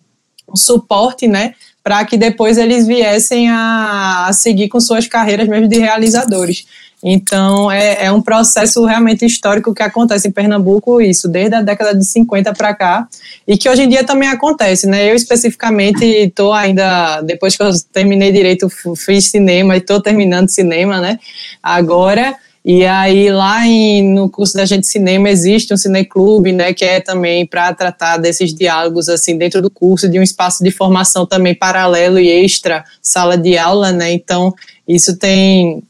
[0.57, 5.79] suporte, né, para que depois eles viessem a, a seguir com suas carreiras mesmo de
[5.79, 6.67] realizadores.
[7.03, 11.97] Então, é, é, um processo realmente histórico que acontece em Pernambuco, isso, desde a década
[11.97, 13.09] de 50 para cá,
[13.47, 15.09] e que hoje em dia também acontece, né?
[15.09, 21.01] Eu, especificamente, estou ainda, depois que eu terminei direito, fiz cinema e estou terminando cinema,
[21.01, 21.19] né?
[21.63, 22.37] Agora.
[22.65, 26.75] E aí, lá em, no curso da gente cinema, existe um cineclube, né?
[26.75, 30.71] Que é também para tratar desses diálogos, assim, dentro do curso, de um espaço de
[30.71, 34.13] formação também paralelo e extra, sala de aula, né?
[34.13, 34.53] Então,
[34.87, 35.83] isso tem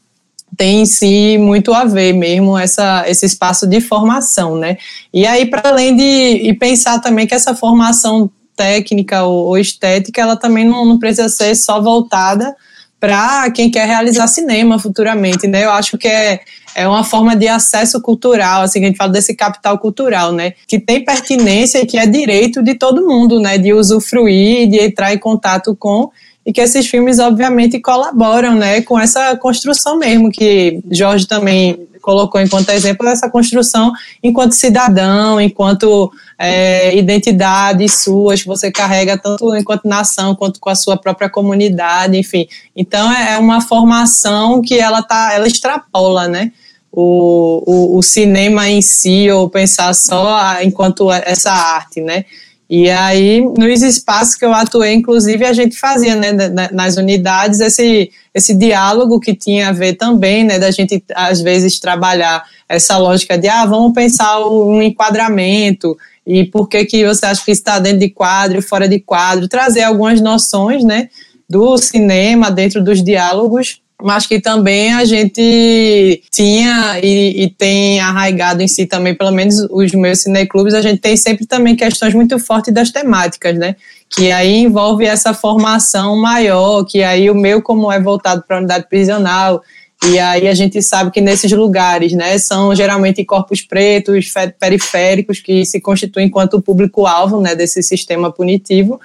[0.57, 4.77] tem em si muito a ver mesmo essa, esse espaço de formação, né?
[5.13, 10.21] E aí, para além de e pensar também que essa formação técnica ou, ou estética,
[10.21, 12.55] ela também não, não precisa ser só voltada
[12.99, 15.63] para quem quer realizar cinema futuramente, né?
[15.63, 16.41] Eu acho que é,
[16.75, 20.53] é uma forma de acesso cultural, assim, que a gente fala desse capital cultural, né?
[20.67, 23.57] Que tem pertinência e que é direito de todo mundo, né?
[23.57, 26.11] De usufruir, de entrar em contato com
[26.49, 32.41] e que esses filmes obviamente colaboram, né, com essa construção mesmo que Jorge também colocou
[32.41, 40.33] enquanto exemplo essa construção enquanto cidadão, enquanto é, identidade suas você carrega tanto enquanto nação
[40.33, 42.47] quanto com a sua própria comunidade, enfim.
[42.75, 46.51] Então é, é uma formação que ela tá, ela extrapola, né?
[46.91, 52.25] O, o, o cinema em si ou pensar só enquanto essa arte, né?
[52.69, 56.31] E aí, nos espaços que eu atuei, inclusive, a gente fazia, né,
[56.71, 61.79] nas unidades, esse, esse diálogo que tinha a ver também, né, da gente, às vezes,
[61.79, 67.43] trabalhar essa lógica de, ah, vamos pensar um enquadramento, e por que que você acha
[67.43, 71.09] que está dentro de quadro, fora de quadro, trazer algumas noções, né,
[71.49, 78.61] do cinema dentro dos diálogos, mas que também a gente tinha e, e, tem arraigado
[78.61, 82.39] em si também, pelo menos os meus cineclubes, a gente tem sempre também questões muito
[82.39, 83.75] fortes das temáticas, né?
[84.09, 88.59] Que aí envolve essa formação maior, que aí o meu, como é voltado para a
[88.59, 89.61] unidade prisional,
[90.05, 95.65] e aí a gente sabe que nesses lugares, né, são geralmente corpos pretos, periféricos, que
[95.65, 98.99] se constituem enquanto público-alvo, né, desse sistema punitivo,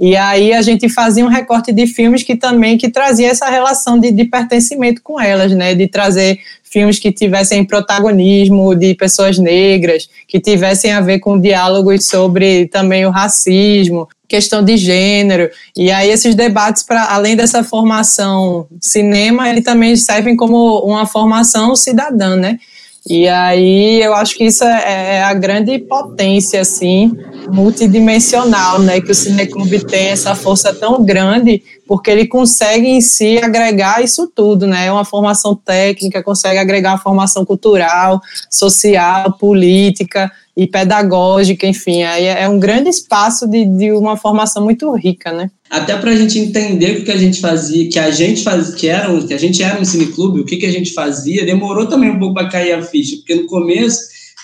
[0.00, 4.00] e aí a gente fazia um recorte de filmes que também que trazia essa relação
[4.00, 5.74] de, de pertencimento com elas, né?
[5.74, 12.06] De trazer filmes que tivessem protagonismo de pessoas negras, que tivessem a ver com diálogos
[12.06, 15.50] sobre também o racismo, questão de gênero.
[15.76, 21.76] E aí esses debates, para além dessa formação cinema, ele também servem como uma formação
[21.76, 22.58] cidadã, né?
[23.08, 27.16] E aí eu acho que isso é, é a grande potência, assim,
[27.50, 29.00] multidimensional, né?
[29.00, 34.30] Que o Cineclube tem essa força tão grande, porque ele consegue em si agregar isso
[34.34, 34.92] tudo, né?
[34.92, 38.20] Uma formação técnica, consegue agregar uma formação cultural,
[38.50, 40.30] social, política
[40.60, 45.50] e pedagógica, enfim, aí é um grande espaço de, de uma formação muito rica, né?
[45.70, 48.86] Até para a gente entender o que a gente fazia, que a gente fazia, que,
[48.86, 51.86] era um, que a gente era um cineclube, o que, que a gente fazia, demorou
[51.86, 54.00] também um pouco para cair a ficha, porque no começo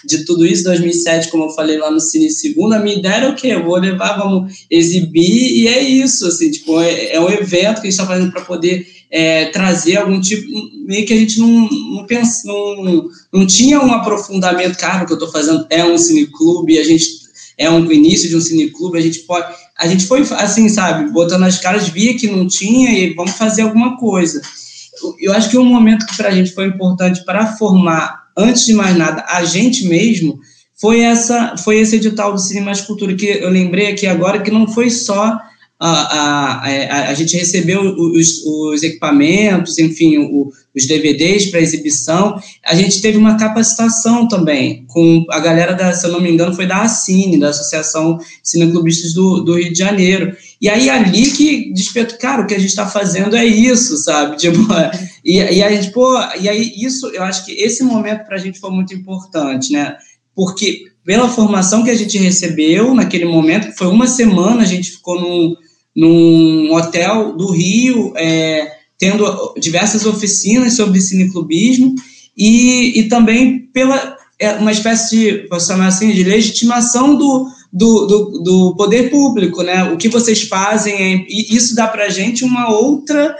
[0.06, 3.48] de tudo isso, 2007, como eu falei lá no Cine Segunda, ideia era o quê?
[3.48, 7.88] Eu vou levar, vamos exibir, e é isso, assim, tipo, é, é um evento que
[7.88, 10.46] a gente está fazendo para poder é, trazer algum tipo,
[10.84, 15.12] meio que a gente não, não, pensa, não, não tinha um aprofundamento, cara, o que
[15.12, 17.26] eu estou fazendo é um cineclube, a gente
[17.58, 19.46] é um início de um cineclube, a gente pode,
[19.78, 23.62] a gente foi assim, sabe, botando as caras, via que não tinha e vamos fazer
[23.62, 24.40] alguma coisa.
[25.20, 28.74] Eu acho que um momento que para a gente foi importante para formar antes de
[28.74, 30.38] mais nada, a gente mesmo,
[30.78, 34.50] foi essa foi esse edital do Cinema Mais Cultura, que eu lembrei aqui agora que
[34.50, 35.38] não foi só
[35.78, 42.38] a, a, a, a gente recebeu os, os equipamentos, enfim, o, os DVDs para exibição,
[42.64, 46.54] a gente teve uma capacitação também com a galera da, se eu não me engano,
[46.54, 50.34] foi da Acine, da Associação Cineclubistas do, do Rio de Janeiro.
[50.60, 54.36] E aí ali que despertou, cara, o que a gente está fazendo é isso, sabe?
[54.46, 54.60] Tipo,
[55.24, 58.40] e, e a gente, pô, e aí isso, eu acho que esse momento para a
[58.40, 59.96] gente foi muito importante, né?
[60.34, 65.20] Porque pela formação que a gente recebeu naquele momento, foi uma semana, a gente ficou
[65.20, 65.54] num,
[65.96, 71.94] num hotel do Rio, é, tendo diversas oficinas sobre cineclubismo
[72.36, 78.06] e, e também pela é, uma espécie de, posso chamar assim, de legitimação do, do,
[78.06, 79.84] do, do poder público, né?
[79.84, 83.34] O que vocês fazem, é, e isso dá para a gente uma outra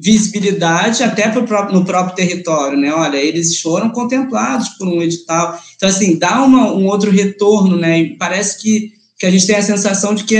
[0.00, 2.92] visibilidade até próprio, no próprio território, né?
[2.92, 5.58] Olha, eles foram contemplados por um edital.
[5.76, 8.00] Então, assim, dá uma, um outro retorno, né?
[8.00, 10.36] E parece que, que a gente tem a sensação de que,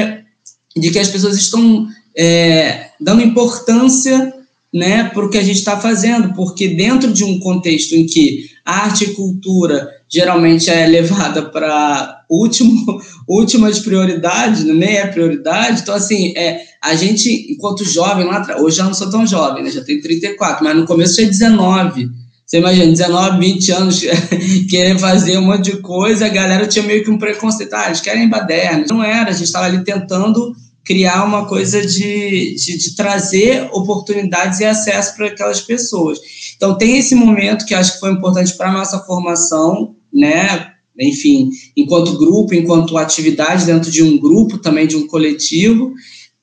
[0.79, 4.35] de que as pessoas estão é, dando importância
[4.73, 8.51] né, para o que a gente está fazendo, porque dentro de um contexto em que
[8.65, 12.23] arte e cultura geralmente é levada para
[13.29, 18.77] últimas prioridades, nem é prioridade, então assim, é, a gente, enquanto jovem lá atrás, hoje
[18.77, 22.11] já não sou tão jovem, né, já tenho 34, mas no começo tinha 19,
[22.45, 24.01] você imagina, 19, 20 anos
[24.69, 28.01] querer fazer um monte de coisa, a galera tinha meio que um preconceito, ah, eles
[28.01, 30.55] querem badernos, não era, a gente estava ali tentando
[30.89, 36.19] criar uma coisa de, de, de trazer oportunidades e acesso para aquelas pessoas.
[36.57, 40.73] Então, tem esse momento que acho que foi importante para a nossa formação, né?
[40.99, 45.93] Enfim, enquanto grupo, enquanto atividade dentro de um grupo, também de um coletivo.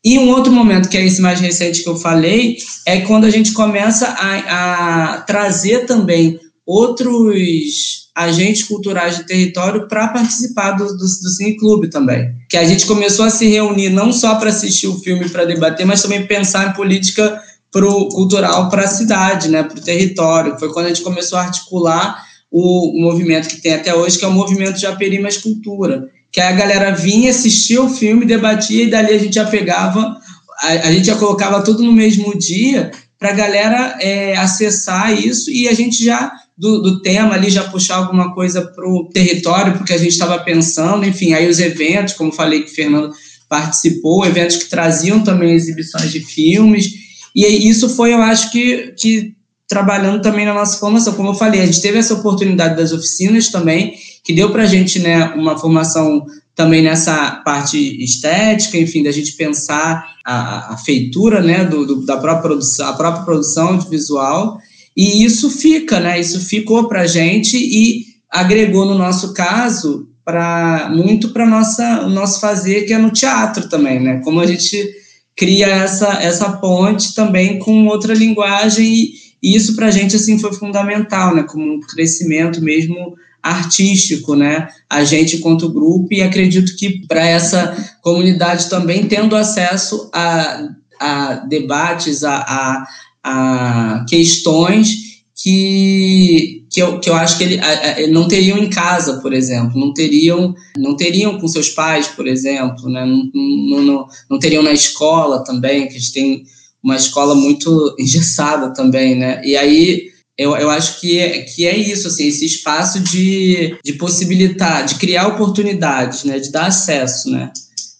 [0.03, 3.31] E um outro momento, que é esse mais recente que eu falei, é quando a
[3.31, 10.97] gente começa a, a trazer também outros agentes culturais do território para participar do, do,
[10.97, 12.33] do Cine Clube também.
[12.49, 15.85] Que a gente começou a se reunir não só para assistir o filme para debater,
[15.85, 17.41] mas também pensar em política
[17.71, 20.57] pro, cultural para a cidade, né, para o território.
[20.57, 24.27] Foi quando a gente começou a articular o, movimento que tem até hoje, que é
[24.27, 26.09] o movimento de Mais Cultura.
[26.31, 30.17] Que aí a galera vinha, assistia o filme, debatia e dali a gente já pegava,
[30.61, 35.51] a, a gente já colocava tudo no mesmo dia para a galera é, acessar isso
[35.51, 39.77] e a gente já do, do tema ali, já puxar alguma coisa para o território,
[39.77, 43.11] porque a gente estava pensando, enfim, aí os eventos, como falei que o Fernando
[43.49, 46.89] participou, eventos que traziam também exibições de filmes,
[47.35, 49.35] e isso foi, eu acho que, que
[49.67, 53.49] trabalhando também na nossa formação, como eu falei, a gente teve essa oportunidade das oficinas
[53.49, 56.25] também, que deu para a gente né, uma formação
[56.55, 62.15] também nessa parte estética, enfim, da gente pensar a, a feitura né, do, do, da
[62.15, 64.57] própria produção, a própria produção visual,
[64.95, 66.19] e isso fica, né?
[66.19, 72.09] Isso ficou para a gente e agregou no nosso caso para muito para nossa o
[72.09, 74.21] nosso fazer que é no teatro também, né?
[74.23, 74.89] Como a gente
[75.35, 80.53] cria essa essa ponte também com outra linguagem e, isso para a gente assim foi
[80.53, 81.43] fundamental, né?
[81.43, 84.67] Como um crescimento mesmo artístico, né?
[84.89, 90.67] A gente quanto grupo e acredito que para essa comunidade também tendo acesso a,
[90.99, 92.87] a debates, a, a
[93.27, 94.87] a questões
[95.35, 99.33] que, que, eu, que eu acho que ele, a, a, não teriam em casa, por
[99.33, 103.03] exemplo, não teriam, não teriam com seus pais, por exemplo, né?
[103.03, 106.43] não, não, não, não teriam na escola também, que a gente tem
[106.83, 109.41] uma escola muito engessada também, né?
[109.43, 113.93] E aí eu, eu acho que é, que é isso, assim, esse espaço de, de
[113.93, 116.37] possibilitar, de criar oportunidades, né?
[116.37, 117.51] De dar acesso, né?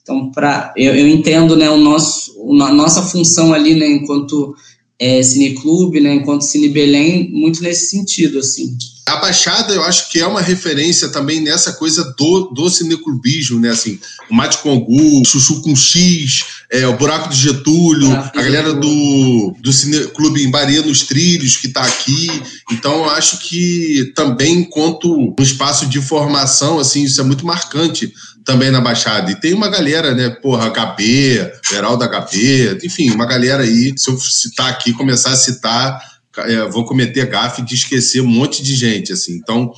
[0.04, 4.56] Então, pra, eu, eu entendo né, o nosso, a nossa função ali, né, enquanto
[5.00, 8.78] é, cineclube, né, enquanto Cine Belém, muito nesse sentido, assim.
[9.08, 13.70] A Baixada, eu acho que é uma referência também nessa coisa do, do cineclubismo, né?
[13.70, 13.99] Assim,
[14.32, 19.72] o Mate Congu, Chuchu com X, é, o Buraco de Getúlio, a galera do, do
[19.72, 22.30] Cineclube em Baria nos Trilhos, que está aqui.
[22.72, 28.12] Então, eu acho que também, enquanto um espaço de formação, assim, isso é muito marcante
[28.43, 29.30] também na Baixada.
[29.30, 30.30] E tem uma galera, né?
[30.30, 33.93] Porra, HP, Geraldo HP, enfim, uma galera aí.
[33.95, 38.62] Se eu citar aqui, começar a citar é, vou cometer gafe de esquecer um monte
[38.64, 39.34] de gente, assim.
[39.34, 39.72] Então,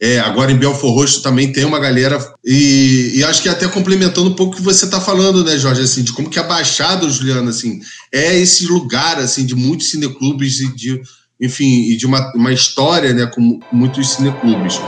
[0.00, 4.28] é, agora em Belfor Roxo também tem uma galera, e, e, acho que até complementando
[4.28, 7.08] um pouco o que você está falando, né, Jorge, assim, de como que a Baixada,
[7.08, 7.80] Juliana, assim,
[8.12, 11.00] é esse lugar, assim, de muitos cineclubes e de,
[11.40, 14.78] enfim, e de uma, uma história, né, com muitos cineclubes.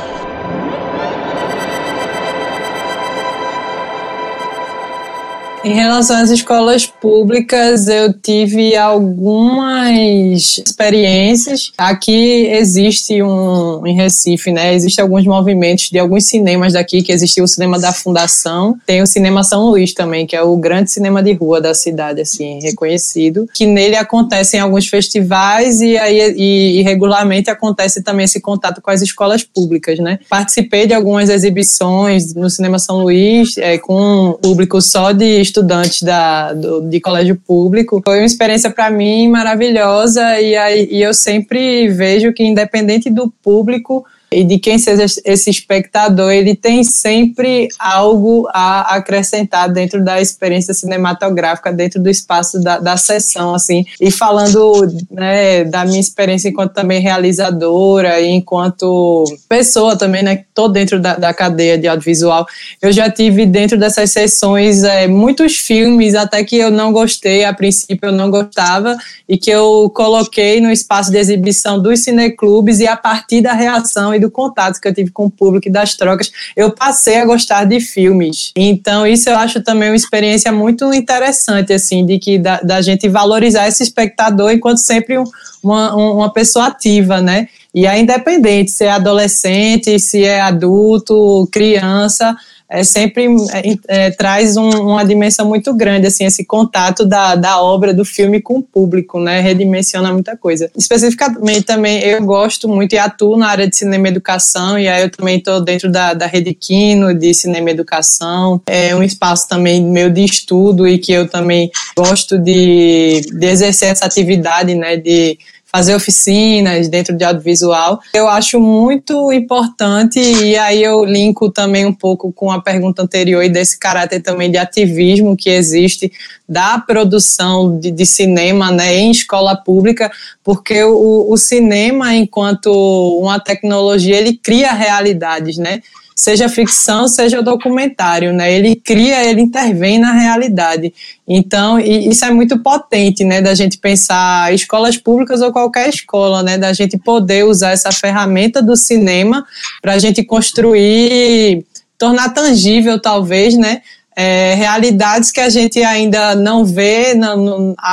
[5.66, 11.72] Em relação às escolas públicas, eu tive algumas experiências.
[11.76, 14.72] Aqui existe um, em Recife, né?
[14.76, 19.08] Existem alguns movimentos de alguns cinemas daqui, que existe o cinema da Fundação, tem o
[19.08, 23.48] Cinema São Luís também, que é o grande cinema de rua da cidade, assim, reconhecido,
[23.52, 28.92] que nele acontecem alguns festivais e aí e, e regularmente acontece também esse contato com
[28.92, 30.20] as escolas públicas, né?
[30.30, 36.02] Participei de algumas exibições no Cinema São Luís, é, com um público só de estudantes
[36.02, 38.02] da, do, de colégio público.
[38.04, 43.32] Foi uma experiência para mim maravilhosa e, aí, e eu sempre vejo que, independente do
[43.42, 50.20] público, e de quem seja esse espectador, ele tem sempre algo a acrescentar dentro da
[50.20, 53.84] experiência cinematográfica, dentro do espaço da, da sessão, assim.
[54.00, 60.68] E falando né, da minha experiência enquanto também realizadora e enquanto pessoa também, né, tô
[60.68, 62.46] dentro da, da cadeia de audiovisual,
[62.82, 67.54] eu já tive dentro dessas sessões é, muitos filmes, até que eu não gostei, a
[67.54, 68.96] princípio eu não gostava,
[69.28, 74.15] e que eu coloquei no espaço de exibição dos cineclubes e a partir da reação
[74.16, 77.24] e do contato que eu tive com o público e das trocas, eu passei a
[77.24, 78.52] gostar de filmes.
[78.56, 83.08] Então, isso eu acho também uma experiência muito interessante, assim, de que da, da gente
[83.08, 85.24] valorizar esse espectador enquanto sempre um,
[85.62, 87.48] uma, uma pessoa ativa, né?
[87.74, 92.34] E é independente se é adolescente, se é adulto, criança,
[92.68, 97.60] é sempre é, é, traz um, uma dimensão muito grande, assim, esse contato da, da
[97.62, 100.70] obra, do filme com o público, né, redimensiona muita coisa.
[100.76, 105.02] Especificamente também, eu gosto muito e atuo na área de cinema e educação, e aí
[105.02, 109.48] eu também estou dentro da, da Rede Quino, de cinema e educação, é um espaço
[109.48, 114.96] também meu de estudo e que eu também gosto de, de exercer essa atividade, né,
[114.96, 115.38] de
[115.76, 118.00] fazer oficinas dentro de audiovisual.
[118.14, 123.44] Eu acho muito importante, e aí eu linko também um pouco com a pergunta anterior
[123.44, 126.10] e desse caráter também de ativismo que existe
[126.48, 130.10] da produção de, de cinema né, em escola pública,
[130.42, 132.72] porque o, o cinema, enquanto
[133.20, 135.82] uma tecnologia, ele cria realidades, né?
[136.16, 138.50] Seja ficção, seja documentário, né?
[138.50, 140.94] Ele cria, ele intervém na realidade.
[141.28, 146.56] Então, isso é muito potente, né, da gente pensar escolas públicas ou qualquer escola, né,
[146.56, 149.44] da gente poder usar essa ferramenta do cinema
[149.82, 151.66] para a gente construir,
[151.98, 153.82] tornar tangível, talvez, né,
[154.16, 157.12] é, realidades que a gente ainda não vê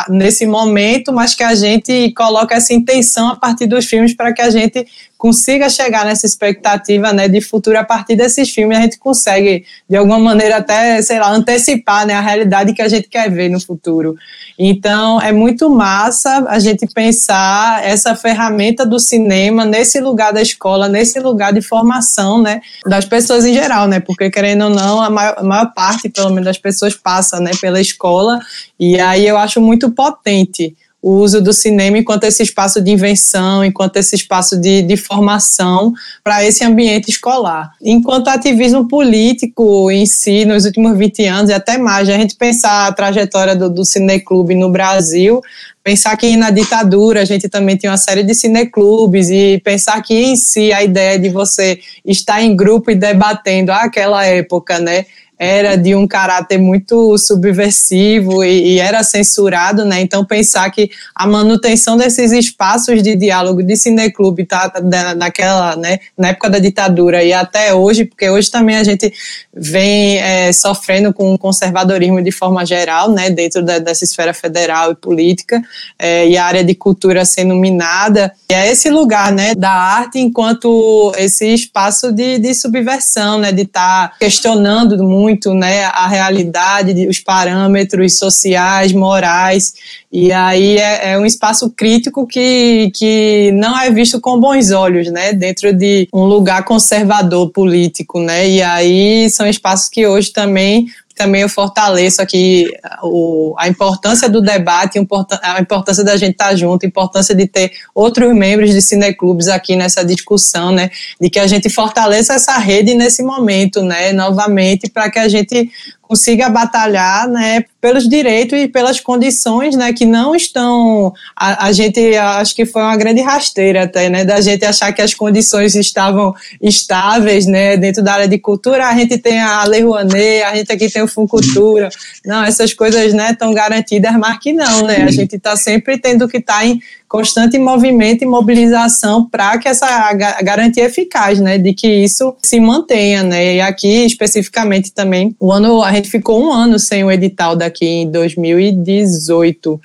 [0.08, 4.42] nesse momento, mas que a gente coloca essa intenção a partir dos filmes para que
[4.42, 4.88] a gente
[5.24, 9.96] consiga chegar nessa expectativa né, de futuro a partir desses filmes, a gente consegue, de
[9.96, 13.58] alguma maneira, até, sei lá, antecipar né, a realidade que a gente quer ver no
[13.58, 14.18] futuro.
[14.60, 20.90] Então, é muito massa a gente pensar essa ferramenta do cinema nesse lugar da escola,
[20.90, 24.02] nesse lugar de formação né, das pessoas em geral, né?
[24.02, 27.52] Porque, querendo ou não, a maior, a maior parte, pelo menos, das pessoas passa né,
[27.62, 28.42] pela escola,
[28.78, 33.66] e aí eu acho muito potente o uso do cinema enquanto esse espaço de invenção,
[33.66, 35.92] enquanto esse espaço de, de formação
[36.24, 37.74] para esse ambiente escolar.
[37.82, 42.88] Enquanto ativismo político em si, nos últimos 20 anos e até mais, a gente pensar
[42.88, 45.42] a trajetória do, do cineclube no Brasil,
[45.84, 50.14] pensar que na ditadura a gente também tinha uma série de cineclubes e pensar que
[50.14, 55.06] em si a ideia de você estar em grupo e debatendo aquela época, né,
[55.44, 60.00] era de um caráter muito subversivo e, e, era censurado, né?
[60.02, 64.82] Então pensar que a manutenção desses espaços de diálogo de cineclube tá, tá
[65.16, 69.14] naquela, né, na época da ditadura e até hoje, porque hoje também a gente
[69.54, 74.92] vem é, sofrendo com o conservadorismo de forma geral, né, dentro da, dessa esfera federal
[74.92, 75.62] e política
[76.00, 78.32] é, e a área de cultura sendo minada.
[78.50, 83.64] E é esse lugar, né, da arte enquanto esse espaço de, de subversão, né, de
[83.64, 89.74] estar tá questionando muito muito né, a realidade, os parâmetros sociais, morais,
[90.12, 95.12] e aí é, é, um espaço crítico que, que não é visto com bons olhos,
[95.12, 100.86] né, dentro de um lugar conservador político, né, e aí são espaços que hoje também
[101.16, 102.72] também eu fortaleço aqui
[103.04, 105.00] o, a importância do debate,
[105.42, 109.76] a importância da gente estar junto, a importância de ter outros membros de cineclubes aqui
[109.76, 110.90] nessa discussão, né,
[111.20, 115.70] de que a gente fortaleça essa rede nesse momento, né, novamente, para que a gente
[116.14, 122.16] consiga batalhar, né, pelos direitos e pelas condições, né, que não estão, a, a, gente,
[122.16, 126.36] acho que foi uma grande rasteira até, né, da gente achar que as condições estavam
[126.62, 130.72] estáveis, né, dentro da área de cultura, a gente tem a Lei Rouanet, a gente
[130.72, 131.90] aqui tem o Funcultura,
[132.24, 136.28] não, essas coisas, né, estão garantidas, mas que não, né, a gente está sempre tendo
[136.28, 136.80] que estar tá em
[137.14, 140.12] constante movimento e mobilização para que essa
[140.42, 145.84] garantia eficaz, né, de que isso se mantenha, né, e aqui especificamente também, o ano,
[145.84, 149.80] a gente ficou um ano sem o edital daqui em 2018,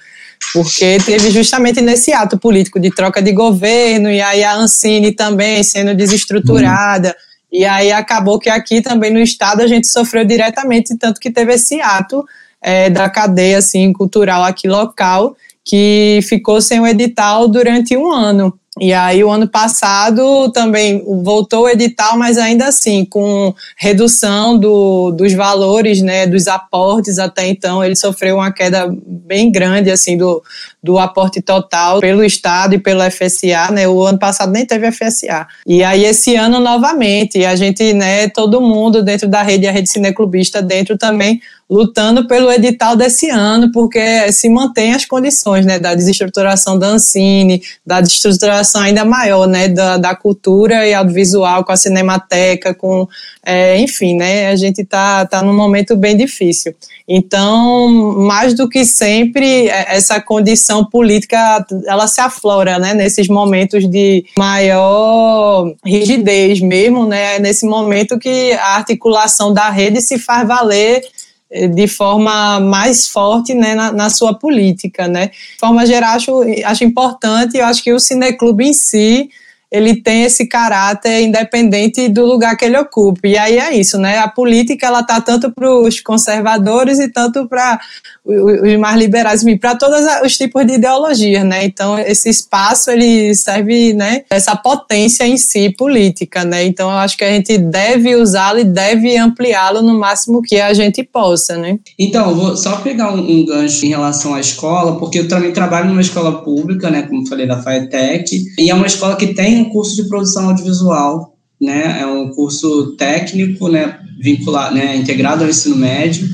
[0.55, 5.63] porque teve justamente nesse ato político de troca de governo, e aí a Ancine também
[5.63, 7.15] sendo desestruturada,
[7.53, 11.53] e aí acabou que aqui também no estado a gente sofreu diretamente, tanto que teve
[11.53, 12.25] esse ato
[12.63, 15.37] é, da cadeia assim, cultural aqui local,
[15.69, 18.59] que ficou sem o edital durante um ano.
[18.81, 25.11] E aí, o ano passado também voltou o edital, mas ainda assim, com redução do,
[25.11, 30.43] dos valores, né, dos aportes até então, ele sofreu uma queda bem grande, assim, do,
[30.83, 35.47] do aporte total pelo Estado e pelo FSA, né, o ano passado nem teve FSA.
[35.67, 39.91] E aí, esse ano, novamente, a gente, né, todo mundo dentro da rede, a rede
[39.91, 41.41] cineclubista dentro também,
[41.71, 47.63] lutando pelo edital desse ano, porque se mantém as condições, né, da desestruturação da Ancine,
[47.85, 53.07] da desestruturação ainda maior, né, da, da cultura e audiovisual com a cinemateca, com,
[53.45, 56.75] é, enfim, né, a gente tá, tá num momento bem difícil.
[57.07, 63.87] Então, mais do que sempre, é, essa condição política, ela se aflora, né, nesses momentos
[63.89, 71.03] de maior rigidez mesmo, né, nesse momento que a articulação da rede se faz valer
[71.51, 75.09] de forma mais forte né, na, na, sua política.
[75.09, 75.29] Né.
[75.29, 79.31] De forma geral, acho, acho importante, eu acho que o Cineclube em si
[79.71, 83.29] ele tem esse caráter independente do lugar que ele ocupe.
[83.29, 84.19] E aí é isso, né?
[84.19, 87.79] A política ela tá tanto para os conservadores e tanto para
[88.25, 91.65] os mais liberais, para todos os tipos de ideologias, né?
[91.65, 94.23] Então esse espaço ele serve, né?
[94.31, 96.65] Essa potência em si política, né?
[96.65, 100.73] Então eu acho que a gente deve usá-lo e deve ampliá-lo no máximo que a
[100.73, 101.79] gente possa, né?
[101.99, 105.89] Então vou só pegar um, um, gancho em relação à escola, porque eu também trabalho
[105.89, 107.03] numa escola pública, né?
[107.03, 111.37] Como falei da FAETEC, e é uma escola que tem um curso de produção audiovisual,
[111.61, 112.01] né?
[112.01, 113.99] É um curso técnico, né?
[114.21, 114.97] Vinculado, né?
[114.97, 116.29] Integrado ao ensino médio.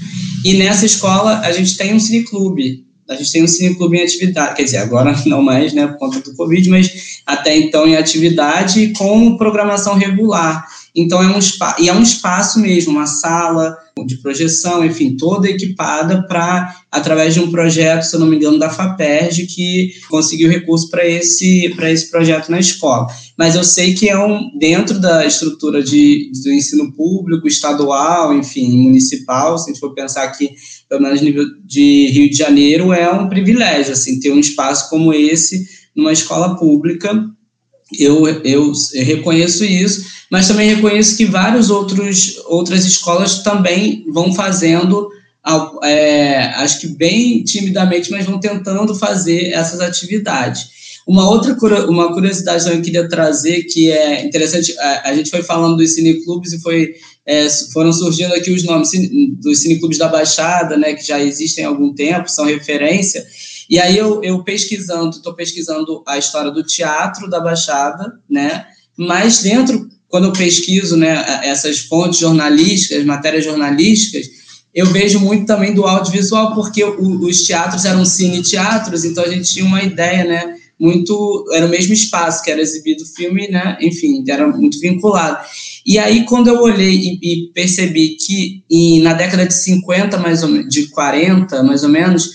[0.45, 2.85] E nessa escola a gente tem um cineclube.
[3.09, 5.87] A gente tem um cineclube em atividade, quer dizer, agora não mais, né?
[5.87, 10.67] Por conta do Covid, mas até então em atividade com programação regular.
[10.95, 11.39] Então é um
[11.79, 17.41] e é um espaço mesmo, uma sala de projeção, enfim, toda equipada para através de
[17.41, 22.11] um projeto, se eu não me engano, da Faperj que conseguiu recurso para esse esse
[22.11, 23.07] projeto na escola.
[23.37, 28.69] Mas eu sei que é um dentro da estrutura de, do ensino público, estadual, enfim,
[28.79, 30.51] municipal, se a gente for pensar aqui,
[30.89, 34.89] pelo menos no nível de Rio de Janeiro, é um privilégio assim ter um espaço
[34.89, 37.35] como esse numa escola pública
[37.99, 45.09] eu, eu reconheço isso, mas também reconheço que várias outros, outras escolas também vão fazendo,
[45.85, 50.67] é, acho que bem timidamente, mas vão tentando fazer essas atividades.
[51.07, 51.57] Uma outra
[51.89, 55.95] uma curiosidade que eu queria trazer, que é interessante, a, a gente foi falando dos
[55.95, 58.91] cineclubes e foi, é, foram surgindo aqui os nomes
[59.41, 63.25] dos cineclubes da Baixada, né, que já existem há algum tempo, são referência,
[63.71, 68.67] e aí eu, eu pesquisando, estou pesquisando a história do teatro da Baixada, né?
[68.97, 74.27] Mas dentro, quando eu pesquiso, né, essas fontes jornalísticas, matérias jornalísticas,
[74.75, 79.53] eu vejo muito também do audiovisual, porque o, os teatros eram cine-teatros, então a gente
[79.53, 80.57] tinha uma ideia, né?
[80.79, 81.45] Muito.
[81.53, 83.79] Era o mesmo espaço que era exibido o filme, né?
[83.81, 85.39] Enfim, era muito vinculado.
[85.87, 88.65] E aí, quando eu olhei e, e percebi que
[89.01, 92.31] na década de 50, mais ou menos, de 40, mais ou menos,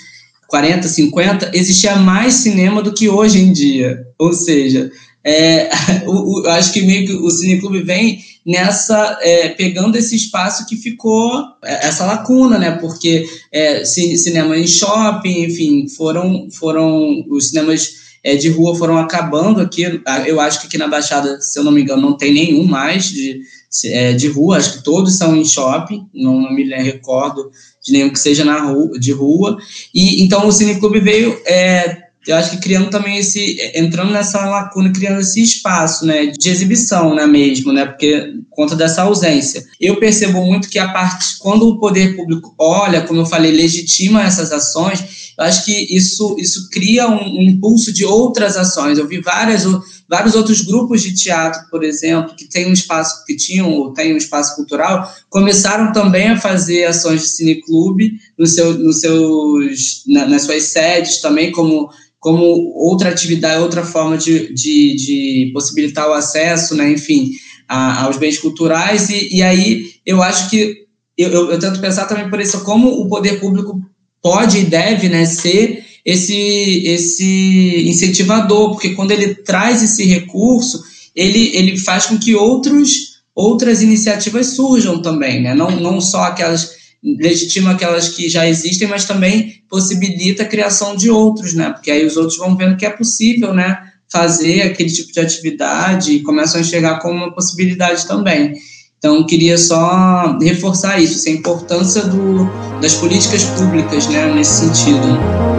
[0.47, 3.99] 40, 50, existia mais cinema do que hoje em dia.
[4.17, 4.89] Ou seja,
[5.23, 5.69] é,
[6.07, 10.75] o, o, acho que meio que o Cineclube vem nessa é, pegando esse espaço que
[10.75, 12.71] ficou é, essa lacuna, né?
[12.71, 19.61] Porque é, cinema em shopping, enfim, foram foram os cinemas é, de rua foram acabando
[19.61, 19.83] aqui.
[20.25, 23.09] Eu acho que aqui na Baixada, se eu não me engano, não tem nenhum mais
[23.09, 23.41] de,
[23.85, 27.49] é, de rua, acho que todos são em shopping, não, não me recordo
[27.83, 29.57] de nenhum que seja na rua, de rua.
[29.93, 34.91] E então o Cineclube veio é, eu acho que criando também esse, entrando nessa lacuna,
[34.91, 39.63] criando esse espaço, né, de exibição, né, mesmo, né, porque conta dessa ausência.
[39.79, 44.23] Eu percebo muito que a parte, quando o poder público olha, como eu falei, legitima
[44.23, 48.97] essas ações, eu acho que isso, isso cria um, um impulso de outras ações.
[48.97, 49.63] Eu vi várias,
[50.07, 54.13] vários outros grupos de teatro, por exemplo, que tem um espaço, que tinham ou têm
[54.13, 60.27] um espaço cultural, começaram também a fazer ações de cineclube no seu, nos seus, na,
[60.27, 61.89] nas suas sedes também, como
[62.19, 62.43] como
[62.75, 67.31] outra atividade, outra forma de, de, de possibilitar o acesso, né, enfim,
[67.67, 70.85] a, aos bens culturais, e, e aí eu acho que
[71.17, 73.81] eu, eu, eu, tento pensar também por isso, como o poder público
[74.21, 80.81] pode e deve né, ser esse, esse incentivador, porque quando ele traz esse recurso,
[81.15, 85.53] ele, ele faz com que outros, outras iniciativas surjam também, né?
[85.53, 91.09] não, não só aquelas legitima aquelas que já existem, mas também possibilita a criação de
[91.09, 91.71] outros, né?
[91.71, 93.77] Porque aí os outros vão vendo que é possível, né?
[94.11, 98.55] Fazer aquele tipo de atividade e começam a enxergar como uma possibilidade também.
[98.97, 102.49] Então, queria só reforçar isso, essa importância do,
[102.81, 104.33] das políticas públicas, né?
[104.33, 105.58] Nesse sentido.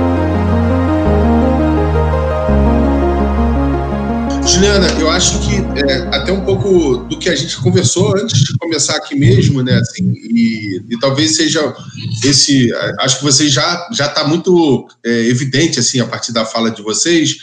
[4.60, 8.58] Juliana, eu acho que é, até um pouco do que a gente conversou antes de
[8.58, 9.78] começar aqui mesmo, né?
[9.78, 11.74] Assim, e, e talvez seja
[12.22, 12.70] esse.
[12.98, 16.82] Acho que você já já está muito é, evidente assim a partir da fala de
[16.82, 17.38] vocês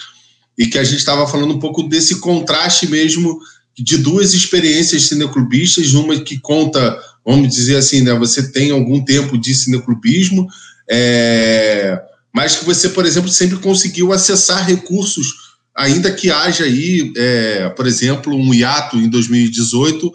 [0.56, 3.40] e que a gente estava falando um pouco desse contraste mesmo
[3.76, 8.14] de duas experiências cineclubistas, uma que conta, vamos dizer assim, né?
[8.14, 10.48] Você tem algum tempo de cineclubismo,
[10.88, 12.00] é,
[12.32, 15.47] mas que você, por exemplo, sempre conseguiu acessar recursos
[15.78, 20.12] ainda que haja aí, é, por exemplo, um hiato em 2018,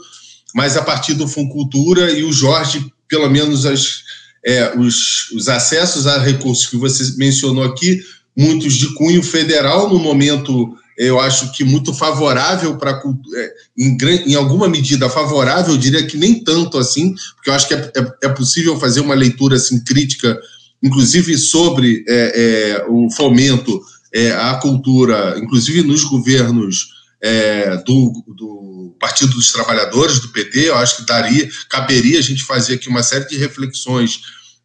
[0.52, 4.02] mas a partir do Funcultura e o Jorge, pelo menos as,
[4.44, 8.00] é, os, os acessos a recursos que você mencionou aqui,
[8.36, 13.00] muitos de cunho federal, no momento, eu acho que muito favorável para
[13.36, 13.96] é, em,
[14.26, 17.92] em alguma medida favorável, eu diria que nem tanto assim, porque eu acho que é,
[17.96, 20.36] é, é possível fazer uma leitura assim, crítica,
[20.82, 23.80] inclusive sobre é, o fomento
[24.12, 26.88] é, a cultura, inclusive nos governos
[27.22, 32.44] é, do, do, Partido dos Trabalhadores, do PT, eu acho que daria, caberia a gente
[32.44, 34.20] fazer aqui uma série de reflexões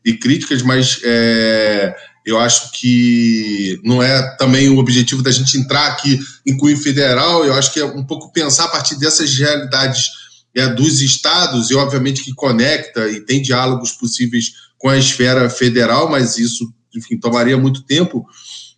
[0.05, 5.87] e críticas, mas é, eu acho que não é também o objetivo da gente entrar
[5.87, 10.09] aqui em cunho federal, eu acho que é um pouco pensar a partir dessas realidades
[10.55, 16.09] é, dos estados, e obviamente que conecta e tem diálogos possíveis com a esfera federal,
[16.09, 18.25] mas isso, enfim, tomaria muito tempo.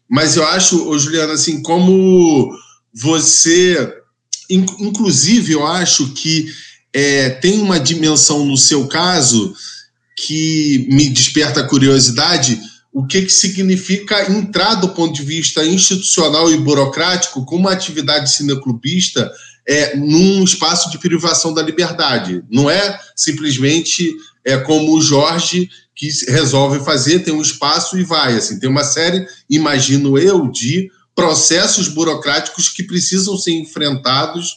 [0.10, 2.51] Mas eu acho, Juliana, assim, como
[2.93, 3.93] você.
[4.49, 6.47] Inclusive, eu acho que
[6.91, 9.53] é, tem uma dimensão no seu caso
[10.26, 12.60] que me desperta curiosidade.
[12.91, 18.32] O que, que significa entrar do ponto de vista institucional e burocrático com uma atividade
[18.32, 19.32] cineclubista
[19.68, 22.43] é, num espaço de privação da liberdade?
[22.49, 24.12] Não é simplesmente
[24.43, 28.37] é, como o Jorge que resolve fazer, tem um espaço e vai.
[28.37, 34.55] Assim, tem uma série, imagino eu, de processos burocráticos que precisam ser enfrentados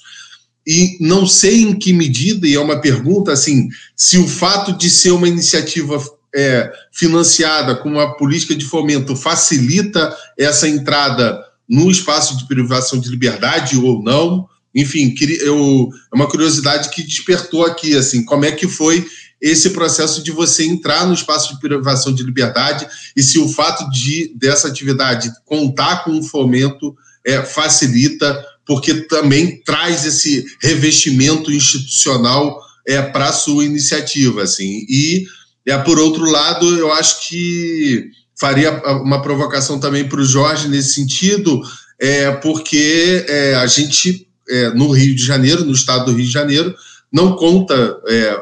[0.64, 4.88] e não sei em que medida, e é uma pergunta assim, se o fato de
[4.88, 6.01] ser uma iniciativa
[6.32, 13.09] é, financiada com uma política de fomento facilita essa entrada no espaço de privação de
[13.09, 14.47] liberdade ou não.
[14.72, 19.05] Enfim, eu, é uma curiosidade que despertou aqui, assim, como é que foi
[19.43, 22.86] esse processo de você entrar no espaço de privação de liberdade
[23.16, 26.95] e se o fato de dessa atividade contar com um fomento
[27.26, 34.43] é, facilita, porque também traz esse revestimento institucional é, para a sua iniciativa.
[34.43, 34.86] Assim.
[34.88, 35.26] E,
[35.66, 38.72] é, por outro lado, eu acho que faria
[39.03, 41.61] uma provocação também para o Jorge nesse sentido,
[42.01, 46.32] é, porque é, a gente, é, no Rio de Janeiro, no estado do Rio de
[46.32, 46.74] Janeiro,
[47.12, 47.74] não conta,
[48.09, 48.36] é,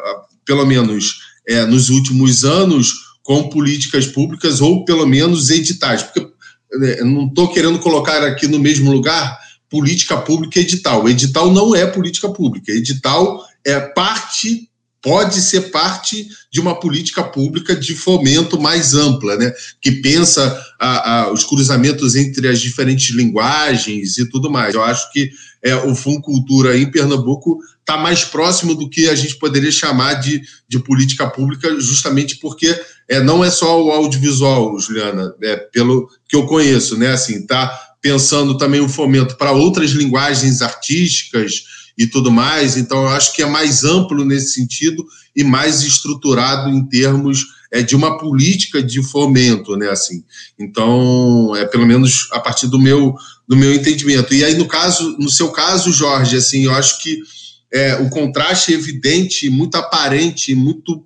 [0.51, 2.93] pelo menos é, nos últimos anos,
[3.23, 6.03] com políticas públicas ou pelo menos editais.
[6.03, 6.27] Porque
[6.83, 9.39] é, não estou querendo colocar aqui no mesmo lugar
[9.69, 11.09] política pública e edital.
[11.09, 12.73] Edital não é política pública.
[12.73, 14.69] Edital é parte
[15.03, 19.53] pode ser parte de uma política pública de fomento mais ampla, né?
[19.81, 24.75] que pensa a, a, os cruzamentos entre as diferentes linguagens e tudo mais.
[24.75, 25.31] Eu acho que
[25.63, 30.43] é, o Funcultura em Pernambuco está mais próximo do que a gente poderia chamar de,
[30.69, 32.79] de política pública, justamente porque
[33.09, 37.13] é, não é só o audiovisual, Juliana, é, pelo que eu conheço, né?
[37.13, 41.65] Assim, tá pensando também o fomento para outras linguagens artísticas
[42.01, 42.79] e tudo mais.
[42.79, 47.83] Então, eu acho que é mais amplo nesse sentido e mais estruturado em termos é,
[47.83, 49.91] de uma política de fomento, né?
[49.91, 50.25] Assim,
[50.59, 53.15] então, é pelo menos a partir do meu
[53.47, 54.33] do meu entendimento.
[54.33, 57.21] E aí, no caso, no seu caso, Jorge, assim, eu acho que
[57.71, 61.05] é, o contraste é evidente, muito aparente, muito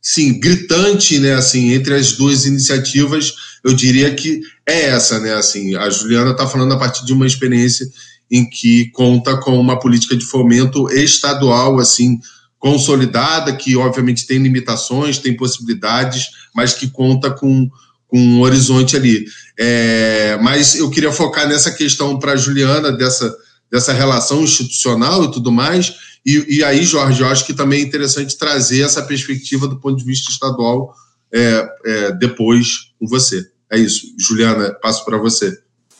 [0.00, 3.32] sim, gritante, né, assim, entre as duas iniciativas,
[3.64, 7.26] eu diria que é essa, né, assim, a Juliana está falando a partir de uma
[7.26, 7.86] experiência
[8.30, 12.18] em que conta com uma política de fomento estadual, assim,
[12.58, 17.68] consolidada, que obviamente tem limitações, tem possibilidades, mas que conta com,
[18.06, 19.24] com um horizonte ali.
[19.58, 23.34] É, mas eu queria focar nessa questão para a Juliana, dessa,
[23.70, 25.94] dessa relação institucional e tudo mais,
[26.28, 29.96] e, e, aí, Jorge, eu acho que também é interessante trazer essa perspectiva do ponto
[29.96, 30.94] de vista estadual
[31.32, 33.46] é, é, depois com você.
[33.70, 34.14] É isso.
[34.18, 35.58] Juliana, passo para você.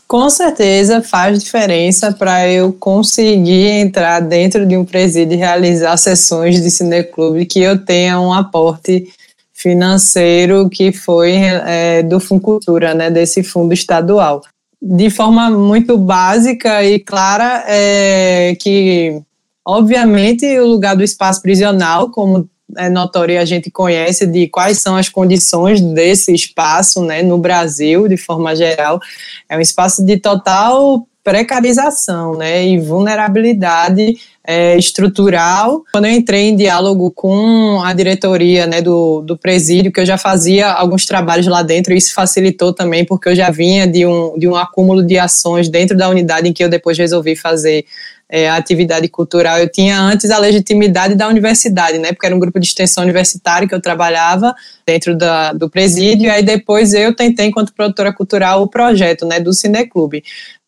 [0.09, 6.61] Com certeza faz diferença para eu conseguir entrar dentro de um presídio e realizar sessões
[6.63, 9.07] de cineclube que eu tenha um aporte
[9.53, 14.43] financeiro que foi é, do Funcultura, né, desse fundo estadual.
[14.81, 19.23] De forma muito básica e clara, é, que
[19.71, 24.79] Obviamente, o lugar do espaço prisional, como é notório e a gente conhece de quais
[24.81, 29.01] são as condições desse espaço né, no Brasil, de forma geral,
[29.49, 34.19] é um espaço de total precarização né, e vulnerabilidade
[34.49, 35.85] é, estrutural.
[35.93, 40.17] Quando eu entrei em diálogo com a diretoria né, do, do presídio, que eu já
[40.17, 44.49] fazia alguns trabalhos lá dentro, isso facilitou também, porque eu já vinha de um, de
[44.49, 47.85] um acúmulo de ações dentro da unidade em que eu depois resolvi fazer
[48.27, 49.59] é, a atividade cultural.
[49.59, 52.13] Eu tinha antes a legitimidade da universidade, né?
[52.13, 54.55] Porque era um grupo de extensão universitária que eu trabalhava
[54.87, 59.41] dentro da, do presídio, e aí depois eu tentei, enquanto produtora cultural, o projeto né,
[59.41, 60.23] do Cineclube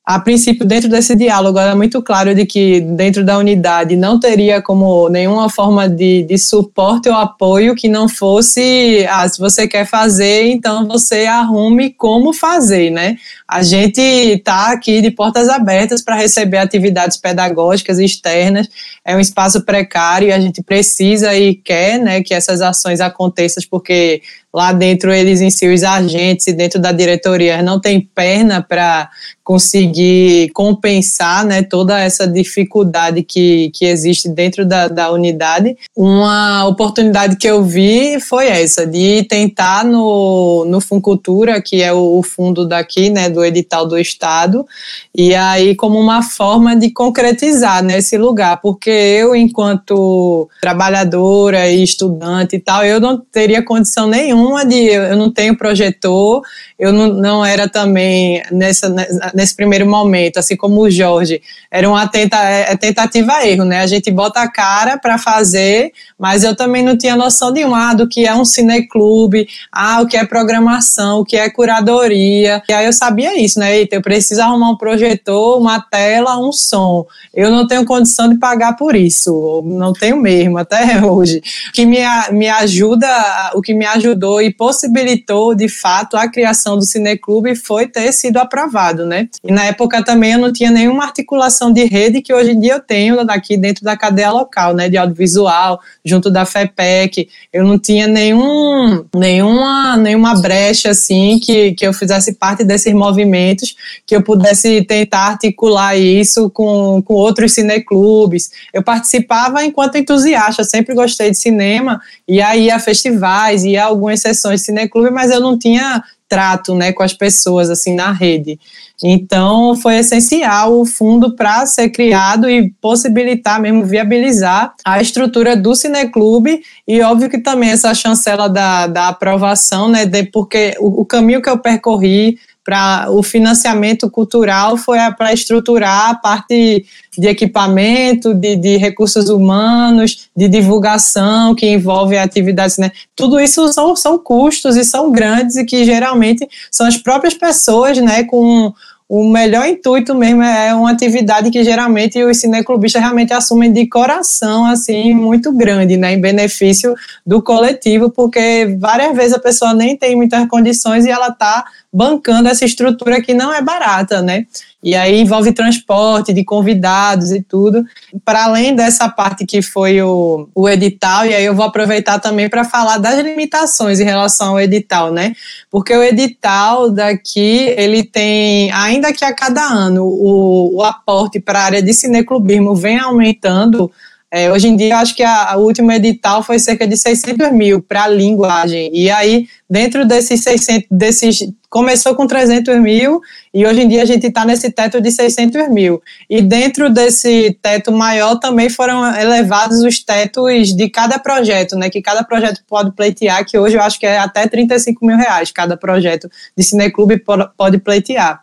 [0.04, 4.60] a princípio, dentro desse diálogo, era muito claro de que dentro da unidade não teria
[4.60, 9.86] como nenhuma forma de, de suporte ou apoio que não fosse, ah, se você quer
[9.86, 13.16] fazer, então você arrume como fazer, né?
[13.46, 18.68] A gente está aqui de portas abertas para receber atividades pedagógicas externas,
[19.04, 23.62] é um espaço precário e a gente precisa e quer né, que essas ações aconteçam,
[23.70, 24.22] porque
[24.52, 29.08] lá dentro eles em si, os agentes e dentro da diretoria não tem perna para
[29.44, 35.76] conseguir compensar né, toda essa dificuldade que, que existe dentro da, da unidade.
[35.96, 42.18] Uma oportunidade que eu vi foi essa, de tentar no, no Funcultura, que é o,
[42.18, 44.64] o fundo daqui, né, do edital do Estado,
[45.12, 51.82] e aí como uma forma de concretizar nesse né, lugar, porque eu, enquanto trabalhadora e
[51.82, 56.42] estudante e tal, eu não teria condição nenhuma de, eu não tenho projetor,
[56.78, 58.88] eu não, não era também nessa,
[59.34, 63.80] nesse primeiro momento, assim como o Jorge, era uma tenta, é, é tentativa-erro, né?
[63.80, 67.94] A gente bota a cara para fazer, mas eu também não tinha noção de ah,
[67.94, 72.62] do que é um cineclube, ah, o que é programação, o que é curadoria.
[72.68, 73.76] E aí eu sabia isso, né?
[73.76, 77.06] Eita, eu preciso arrumar um projetor, uma tela, um som.
[77.32, 81.42] Eu não tenho condição de pagar por isso, não tenho mesmo até hoje.
[81.68, 81.98] O que me,
[82.32, 87.86] me ajuda, o que me ajudou e possibilitou, de fato, a criação do Cineclube foi
[87.86, 89.28] ter sido aprovado, né?
[89.42, 92.74] E na época também eu não tinha nenhuma articulação de rede que hoje em dia
[92.74, 94.90] eu tenho aqui dentro da cadeia local, né?
[94.90, 97.28] De audiovisual, junto da FEPEC.
[97.50, 103.74] Eu não tinha nenhum, nenhuma, nenhuma brecha, assim, que, que eu fizesse parte desses movimentos,
[104.06, 108.50] que eu pudesse tentar articular isso com, com outros cineclubes.
[108.74, 114.19] Eu participava enquanto entusiasta, sempre gostei de cinema, e aí a festivais, ia a algumas
[114.20, 118.58] sessões de cineclube, mas eu não tinha trato né, com as pessoas assim na rede.
[119.02, 125.74] Então foi essencial o fundo para ser criado e possibilitar mesmo viabilizar a estrutura do
[125.74, 131.04] cineclube e óbvio que também essa chancela da, da aprovação, né, de, porque o, o
[131.04, 132.38] caminho que eu percorri
[132.70, 136.86] para o financiamento cultural foi para estruturar a parte
[137.18, 142.92] de equipamento, de, de, recursos humanos, de divulgação que envolve atividades, né?
[143.16, 147.98] Tudo isso são, são custos e são grandes e que geralmente são as próprias pessoas,
[147.98, 148.72] né, com
[149.10, 154.64] o melhor intuito mesmo é uma atividade que geralmente os cineclubistas realmente assumem de coração,
[154.64, 156.94] assim, muito grande, né, em benefício
[157.26, 162.48] do coletivo, porque várias vezes a pessoa nem tem muitas condições e ela está bancando
[162.48, 164.46] essa estrutura que não é barata, né?
[164.82, 167.84] E aí envolve transporte de convidados e tudo.
[168.24, 172.48] Para além dessa parte que foi o, o edital, e aí eu vou aproveitar também
[172.48, 175.34] para falar das limitações em relação ao edital, né?
[175.70, 181.60] Porque o edital daqui, ele tem, ainda que a cada ano o, o aporte para
[181.60, 183.90] a área de cineclubismo vem aumentando,
[184.32, 187.82] é, hoje em dia, acho que a, a última edital foi cerca de 600 mil
[187.82, 188.88] para linguagem.
[188.94, 193.20] E aí, dentro desses 600, desses, começou com 300 mil
[193.52, 196.00] e hoje em dia a gente está nesse teto de 600 mil.
[196.28, 201.90] E dentro desse teto maior também foram elevados os tetos de cada projeto, né?
[201.90, 205.50] Que cada projeto pode pleitear, que hoje eu acho que é até 35 mil reais
[205.50, 207.20] cada projeto de cineclube
[207.56, 208.40] pode pleitear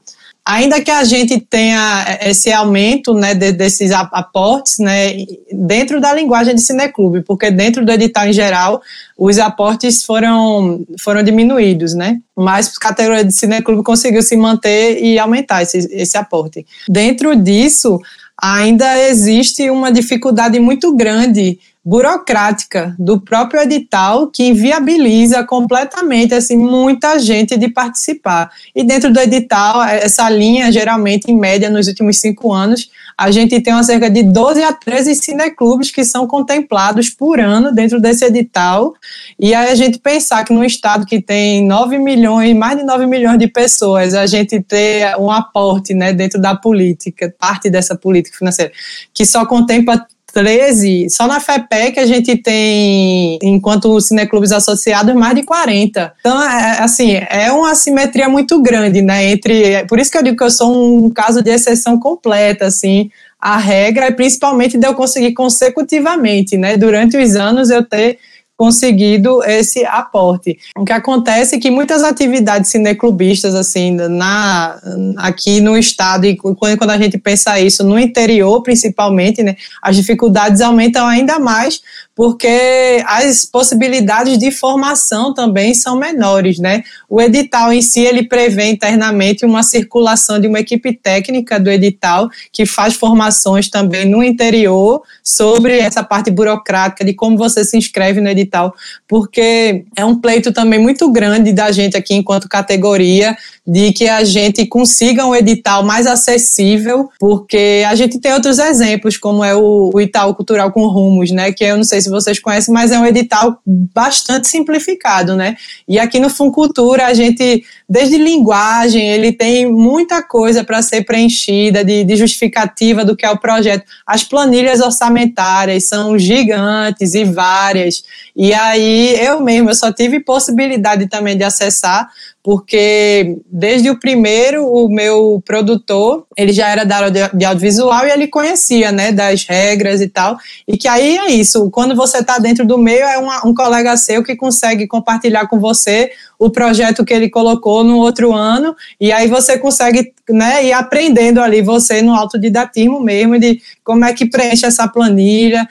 [0.48, 6.56] ainda que a gente tenha esse aumento né, de, desses aportes né, dentro da linguagem
[6.56, 8.82] de cineclube, porque dentro do edital em geral
[9.18, 12.20] os aportes foram, foram diminuídos, né?
[12.36, 16.66] Mas a categoria de cineclube conseguiu se manter e aumentar esse, esse aporte.
[16.88, 18.00] Dentro disso,
[18.42, 27.18] ainda existe uma dificuldade muito grande burocrática do próprio edital que inviabiliza completamente assim muita
[27.18, 28.52] gente de participar.
[28.76, 33.60] E dentro do edital, essa linha, geralmente, em média, nos últimos cinco anos, a gente
[33.60, 38.94] tem cerca de 12 a 13 cineclubes que são contemplados por ano dentro desse edital.
[39.40, 43.08] E aí a gente pensar que num estado que tem 9 milhões, mais de 9
[43.08, 48.38] milhões de pessoas, a gente ter um aporte né, dentro da política, parte dessa política
[48.38, 48.72] financeira,
[49.12, 50.06] que só contempla
[50.38, 56.14] 13, só na FEPEC a gente tem, enquanto cineclubes associados, mais de 40.
[56.20, 60.38] Então, é, assim, é uma assimetria muito grande, né, entre, por isso que eu digo
[60.38, 63.10] que eu sou um caso de exceção completa, assim,
[63.42, 68.20] a regra é principalmente de eu conseguir consecutivamente, né, durante os anos eu ter
[68.58, 70.58] conseguido esse aporte.
[70.76, 74.80] O que acontece é que muitas atividades cineclubistas, assim, na,
[75.18, 80.60] aqui no estado, e quando a gente pensa isso no interior, principalmente, né, as dificuldades
[80.60, 81.82] aumentam ainda mais,
[82.18, 86.84] porque as possibilidades de formação também são menores, né?
[87.10, 92.28] O edital em si, ele prevê internamente uma circulação de uma equipe técnica do edital,
[92.52, 98.20] que faz formações também no interior sobre essa parte burocrática de como você se inscreve
[98.20, 98.74] no edital tal,
[99.08, 104.24] porque é um pleito também muito grande da gente aqui enquanto categoria de que a
[104.24, 109.92] gente consiga um edital mais acessível, porque a gente tem outros exemplos, como é o,
[109.94, 113.00] o Itaú Cultural com Rumos, né, que eu não sei se vocês conhecem, mas é
[113.00, 115.56] um edital bastante simplificado, né,
[115.88, 121.84] e aqui no Funcultura a gente, desde linguagem, ele tem muita coisa para ser preenchida,
[121.84, 128.04] de, de justificativa do que é o projeto, as planilhas orçamentárias são gigantes e várias,
[128.36, 132.10] e aí eu mesmo, eu só tive possibilidade também de acessar,
[132.48, 138.10] porque desde o primeiro, o meu produtor, ele já era da área de audiovisual e
[138.10, 142.40] ele conhecia, né, das regras e tal, e que aí é isso, quando você está
[142.40, 147.04] dentro do meio, é uma, um colega seu que consegue compartilhar com você o projeto
[147.04, 152.02] que ele colocou no outro ano, e aí você consegue, né, ir aprendendo ali, você
[152.02, 155.68] no autodidatismo mesmo, de como é que preenche essa planilha,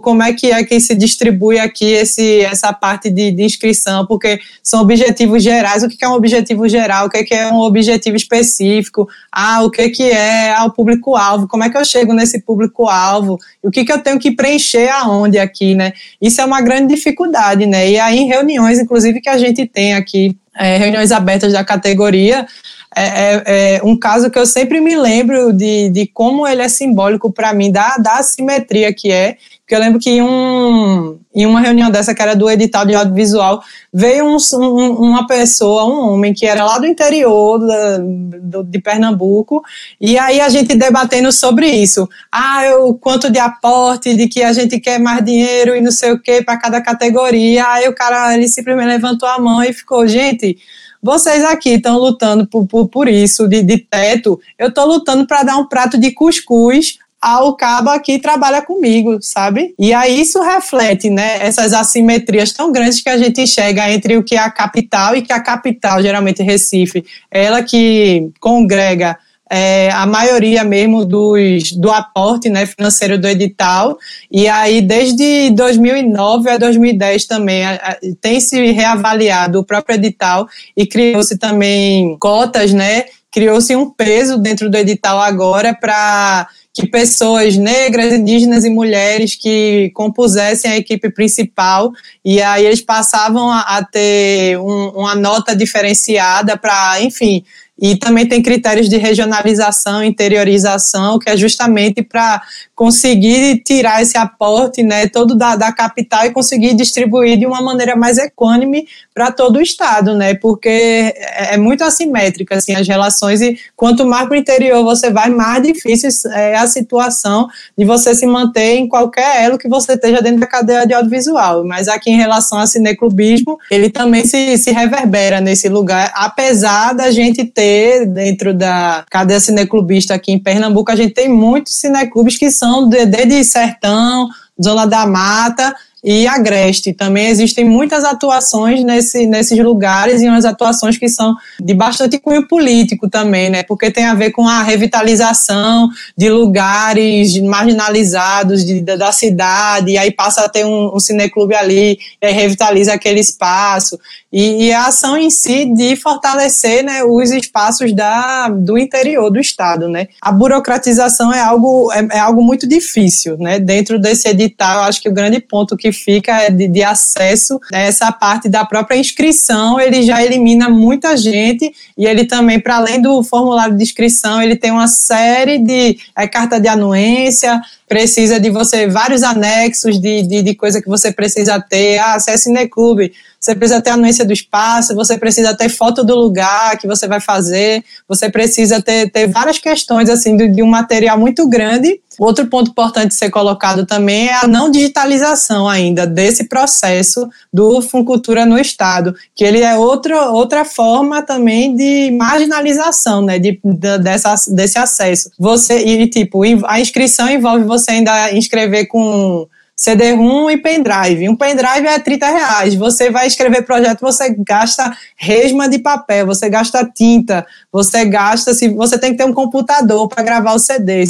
[0.00, 4.40] como é que é que se distribui aqui esse, essa parte de, de, inscrição, porque
[4.62, 5.82] são objetivos gerais.
[5.82, 7.06] O que é um objetivo geral?
[7.06, 9.08] O que é um objetivo específico?
[9.30, 11.46] Ah, o que é o público-alvo?
[11.46, 13.38] Como é que eu chego nesse público-alvo?
[13.62, 15.92] O que, que eu tenho que preencher aonde aqui, né?
[16.20, 17.90] Isso é uma grande dificuldade, né?
[17.90, 22.46] E aí, em reuniões, inclusive, que a gente tem aqui, é, reuniões abertas da categoria,
[22.94, 23.42] é, é,
[23.76, 27.54] é, um caso que eu sempre me lembro de, de como ele é simbólico para
[27.54, 29.36] mim, da, da assimetria que é,
[29.70, 32.92] porque eu lembro que em, um, em uma reunião dessa, que era do edital de
[32.92, 33.62] audiovisual,
[33.94, 38.80] veio um, um, uma pessoa, um homem, que era lá do interior da, do, de
[38.80, 39.62] Pernambuco,
[40.00, 42.08] e aí a gente debatendo sobre isso.
[42.32, 46.10] Ah, o quanto de aporte, de que a gente quer mais dinheiro e não sei
[46.10, 47.64] o que para cada categoria.
[47.68, 50.58] Aí o cara ele simplesmente levantou a mão e ficou, gente.
[51.00, 54.40] Vocês aqui estão lutando por, por, por isso, de, de teto.
[54.58, 59.74] Eu estou lutando para dar um prato de cuscuz ao cabo que trabalha comigo, sabe?
[59.78, 64.22] E aí isso reflete, né, essas assimetrias tão grandes que a gente enxerga entre o
[64.22, 69.18] que é a capital e que a capital, geralmente Recife, ela que congrega
[69.50, 73.98] é, a maioria mesmo dos, do aporte né, financeiro do edital,
[74.30, 80.48] e aí desde 2009 a 2010 também a, a, tem se reavaliado o próprio edital
[80.76, 87.56] e criou-se também cotas, né, criou-se um peso dentro do edital agora para que pessoas
[87.56, 91.90] negras, indígenas e mulheres que compusessem a equipe principal.
[92.24, 97.44] E aí eles passavam a, a ter um, uma nota diferenciada para, enfim,
[97.80, 102.42] e também tem critérios de regionalização, interiorização, que é justamente para
[102.74, 107.96] conseguir tirar esse aporte né, todo da, da capital e conseguir distribuir de uma maneira
[107.96, 110.34] mais equânime para todo o Estado, né?
[110.34, 115.10] Porque é, é muito assimétrica assim, as relações, e quanto mais para o interior você
[115.10, 119.94] vai, mais difícil é a situação de você se manter em qualquer elo que você
[119.94, 121.64] esteja dentro da cadeia de audiovisual.
[121.64, 127.10] Mas aqui em relação ao cineclubismo, ele também se, se reverbera nesse lugar, apesar da
[127.10, 127.69] gente ter
[128.06, 133.06] dentro da cadeia cineclubista aqui em Pernambuco, a gente tem muitos cineclubes que são de,
[133.06, 134.28] de sertão,
[134.62, 136.92] zona da mata, e Agreste.
[136.92, 142.46] Também existem muitas atuações nesse, nesses lugares e umas atuações que são de bastante cunho
[142.48, 143.62] político também, né?
[143.62, 150.10] Porque tem a ver com a revitalização de lugares marginalizados de, da cidade, e aí
[150.10, 153.98] passa a ter um, um cineclube ali, e aí revitaliza aquele espaço.
[154.32, 159.40] E, e, a ação em si de fortalecer né, os espaços da, do interior do
[159.40, 159.88] Estado.
[159.88, 160.06] Né?
[160.22, 163.36] A burocratização é algo, é, é algo muito difícil.
[163.38, 163.58] Né?
[163.58, 167.78] Dentro desse edital, acho que o grande ponto que fica é de, de acesso a
[167.78, 173.02] essa parte da própria inscrição, ele já elimina muita gente e ele também, para além
[173.02, 178.50] do formulário de inscrição, ele tem uma série de é, carta de anuência, precisa de
[178.50, 181.98] você vários anexos de, de, de coisa que você precisa ter.
[181.98, 186.14] Ah, é cineclube, você precisa ter a anuência do espaço, você precisa ter foto do
[186.14, 190.68] lugar que você vai fazer, você precisa ter, ter várias questões assim de, de um
[190.68, 192.00] material muito grande.
[192.18, 198.44] Outro ponto importante ser colocado também é a não digitalização ainda desse processo do Funcultura
[198.44, 204.34] no Estado, que ele é outra, outra forma também de marginalização, né, de, de dessa,
[204.48, 205.30] desse acesso.
[205.38, 209.46] Você, e tipo, a inscrição envolve você ainda inscrever com
[209.80, 211.26] CD-ROM e pendrive.
[211.26, 212.74] Um pendrive é 30 reais.
[212.74, 218.52] Você vai escrever projeto, você gasta resma de papel, você gasta tinta, você gasta.
[218.52, 221.04] Se você tem que ter um computador para gravar o CD.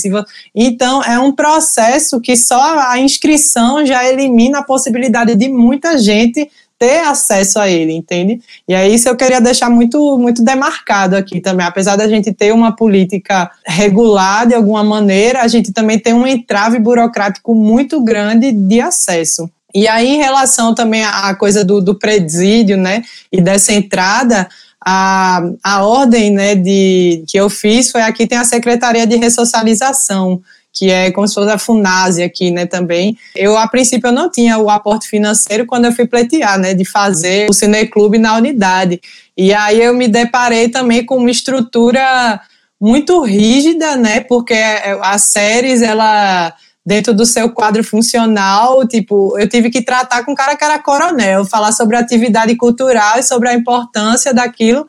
[0.54, 6.48] Então é um processo que só a inscrição já elimina a possibilidade de muita gente
[6.80, 8.40] ter acesso a ele, entende?
[8.66, 11.66] E é isso eu queria deixar muito, muito demarcado aqui também.
[11.66, 16.26] Apesar da gente ter uma política regular de alguma maneira, a gente também tem um
[16.26, 19.50] entrave burocrático muito grande de acesso.
[19.74, 24.48] E aí, em relação também à coisa do, do presídio, né, e dessa entrada,
[24.82, 30.40] a, a ordem, né, de, que eu fiz foi aqui tem a Secretaria de Ressocialização,
[30.72, 33.16] que é como se fosse a Funase aqui, né, também.
[33.34, 36.84] Eu, a princípio, eu não tinha o aporte financeiro quando eu fui pleitear, né, de
[36.84, 39.00] fazer o cineclube na unidade.
[39.36, 42.40] E aí eu me deparei também com uma estrutura
[42.80, 44.54] muito rígida, né, porque
[45.02, 46.54] as séries, ela
[46.84, 50.78] dentro do seu quadro funcional, tipo, eu tive que tratar com um cara que era
[50.78, 54.88] coronel, falar sobre atividade cultural e sobre a importância daquilo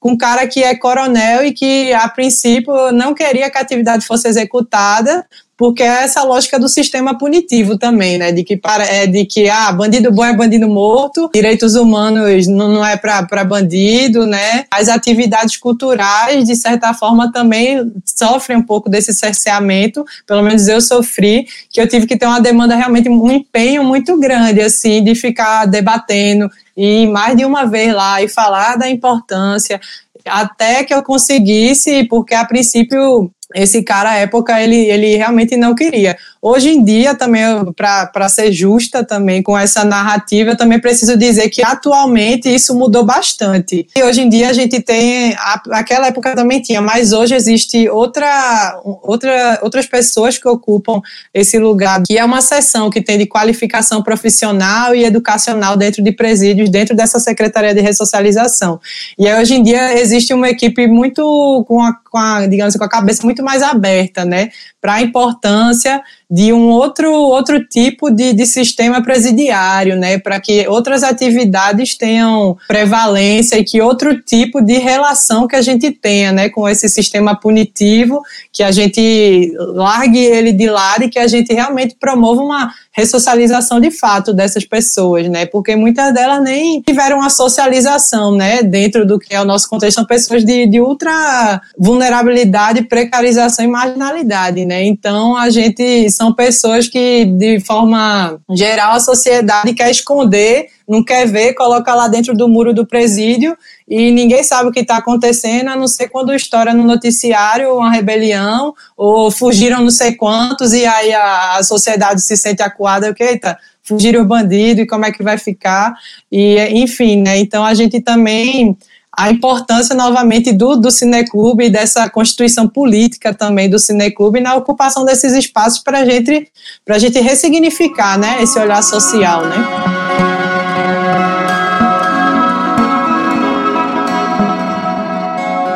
[0.00, 4.06] com um cara que é coronel e que, a princípio, não queria que a atividade
[4.06, 5.26] fosse executada,
[5.58, 8.30] porque é essa lógica do sistema punitivo também, né?
[8.30, 12.74] De que, para, é, de que ah, bandido bom é bandido morto, direitos humanos não,
[12.74, 14.66] não é para bandido, né?
[14.70, 20.80] As atividades culturais, de certa forma, também sofrem um pouco desse cerceamento, pelo menos eu
[20.80, 25.16] sofri, que eu tive que ter uma demanda realmente, um empenho muito grande, assim, de
[25.16, 26.48] ficar debatendo,
[26.78, 29.80] e mais de uma vez lá e falar da importância
[30.24, 35.74] até que eu conseguisse, porque a princípio esse cara, à época, ele, ele realmente não
[35.74, 36.16] queria.
[36.40, 37.42] Hoje em dia, também,
[37.74, 43.04] para ser justa também com essa narrativa, eu também preciso dizer que atualmente isso mudou
[43.04, 43.88] bastante.
[43.96, 45.34] E hoje em dia a gente tem,
[45.72, 51.00] aquela época também tinha, mas hoje existe outra, outra, outras pessoas que ocupam
[51.34, 56.12] esse lugar, que é uma seção que tem de qualificação profissional e educacional dentro de
[56.12, 58.80] presídios, dentro dessa Secretaria de Ressocialização.
[59.18, 62.78] E aí, hoje em dia existe uma equipe muito, com a, com a digamos assim,
[62.78, 66.00] com a cabeça muito mais aberta, né, para a importância
[66.30, 72.56] de um outro, outro tipo de, de sistema presidiário, né, para que outras atividades tenham
[72.68, 77.34] prevalência e que outro tipo de relação que a gente tenha, né, com esse sistema
[77.34, 78.22] punitivo,
[78.52, 83.78] que a gente largue ele de lado e que a gente realmente promova uma ressocialização
[83.78, 89.20] de fato dessas pessoas, né, porque muitas delas nem tiveram a socialização, né, dentro do
[89.20, 94.84] que é o nosso contexto, são pessoas de, de ultra vulnerabilidade, precarização e marginalidade, né,
[94.84, 101.26] então a gente são pessoas que, de forma geral, a sociedade quer esconder, não quer
[101.26, 103.56] ver, coloca lá dentro do muro do presídio
[103.88, 107.90] e ninguém sabe o que está acontecendo, a não ser quando estoura no noticiário uma
[107.90, 113.14] rebelião, ou fugiram não sei quantos, e aí a, a sociedade se sente acuada, o
[113.14, 115.94] que, eita, fugiram os bandidos, e como é que vai ficar,
[116.30, 118.76] e enfim, né, então a gente também
[119.18, 125.04] a importância novamente do, do cineclube e dessa constituição política também do cineclube na ocupação
[125.04, 126.48] desses espaços para gente,
[126.88, 129.44] a gente ressignificar né, esse olhar social.
[129.44, 129.97] Né?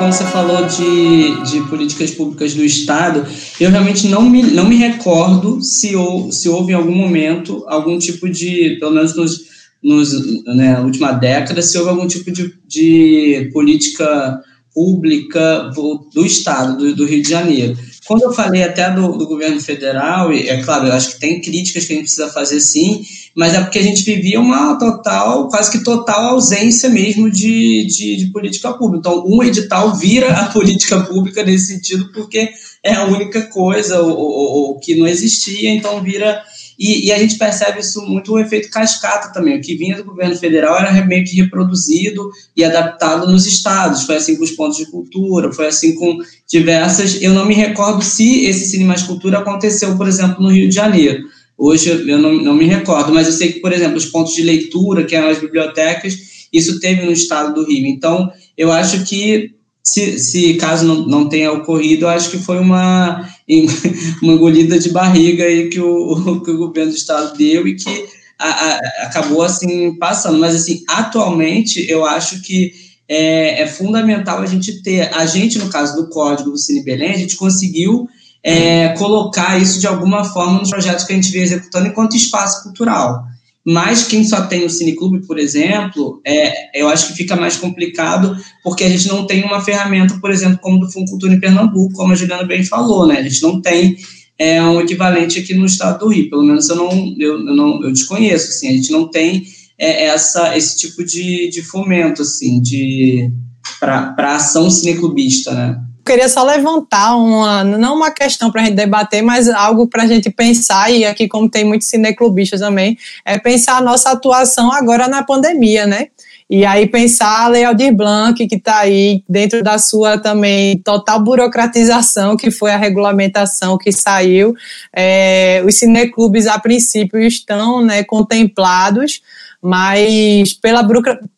[0.03, 3.25] Quando você falou de, de políticas públicas do Estado,
[3.61, 7.97] eu realmente não me, não me recordo se, ou, se houve em algum momento algum
[8.01, 9.43] tipo de, pelo menos nos,
[9.81, 14.41] nos, né, na última década, se houve algum tipo de, de política
[14.75, 15.71] pública
[16.13, 17.79] do Estado, do, do, Rio de Janeiro.
[18.13, 21.87] Quando eu falei até do, do, governo federal, é claro, eu acho que tem críticas
[21.87, 23.03] que a gente precisa fazer sim,
[23.35, 28.17] mas é porque a gente vivia uma total, quase que total ausência mesmo de, de,
[28.17, 29.09] de política pública.
[29.09, 32.51] Então, um edital vira a política pública nesse sentido, porque
[32.85, 36.43] é a única coisa ou, ou, ou que não existia, então vira
[36.79, 39.59] e, e, a gente percebe isso muito o efeito cascata também.
[39.59, 44.03] O que vinha do governo federal era meio que reproduzido e adaptado nos estados.
[44.05, 46.19] Foi assim com os pontos de cultura, foi assim com
[46.49, 47.21] diversas.
[47.21, 50.75] Eu não me recordo se esse Cine Mais Cultura aconteceu, por exemplo, no Rio de
[50.75, 51.23] Janeiro.
[51.57, 54.43] Hoje eu não, não me recordo, mas eu sei que, por exemplo, os pontos de
[54.43, 56.15] leitura, que eram as bibliotecas,
[56.53, 57.87] isso teve no estado do Rio.
[57.87, 63.29] Então, eu acho que se, se caso não, não tenha ocorrido, acho que foi uma,
[64.23, 68.07] uma engolida de barriga aí que o, que o governo do estado deu e que
[68.39, 70.39] a, a, acabou assim passando.
[70.39, 72.73] Mas assim, atualmente eu acho que
[73.09, 77.13] é, é, fundamental a gente ter, a gente no caso do código do Cine Belém,
[77.13, 78.09] a gente conseguiu
[78.43, 82.63] é, colocar isso de alguma forma nos projetos que a gente vem executando enquanto espaço
[82.63, 83.25] cultural.
[83.65, 88.37] Mas quem só tem o cineclube, por exemplo, é, eu acho que fica mais complicado
[88.65, 91.95] porque a gente não tem uma ferramenta, por exemplo, como do Fundo Cultura em Pernambuco,
[91.95, 93.19] como a Juliana bem falou, né?
[93.19, 93.97] A gente não tem
[94.37, 97.85] é, um equivalente aqui no estado do Rio, pelo menos eu não, eu, eu não,
[97.85, 99.45] eu desconheço, assim, a gente não tem
[99.79, 103.31] é, essa, esse tipo de, de fomento, assim, de
[103.79, 105.81] para ação cineclubista, né?
[106.05, 110.07] Queria só levantar uma, não uma questão para a gente debater, mas algo para a
[110.07, 115.09] gente pensar, e aqui, como tem muitos cineclubistas também, é pensar a nossa atuação agora
[115.09, 116.09] na pandemia, né?
[116.51, 121.19] E aí pensar a Lei Aldir Blanc, que está aí dentro da sua também total
[121.19, 124.55] burocratização, que foi a regulamentação que saiu.
[124.95, 129.23] É, os cineclubes, a princípio, estão né, contemplados,
[129.63, 130.85] mas pela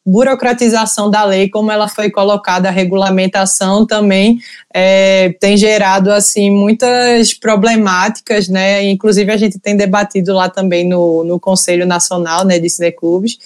[0.05, 4.39] burocratização da lei, como ela foi colocada, a regulamentação também
[4.73, 8.83] é, tem gerado assim muitas problemáticas, né?
[8.85, 13.37] Inclusive a gente tem debatido lá também no, no Conselho Nacional né, de Cineclubes,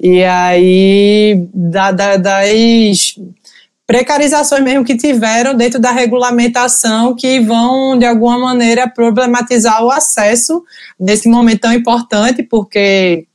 [0.00, 3.16] e aí da, da, das
[3.88, 10.62] precarizações mesmo que tiveram dentro da regulamentação que vão, de alguma maneira, problematizar o acesso
[11.00, 13.26] nesse momento tão importante, porque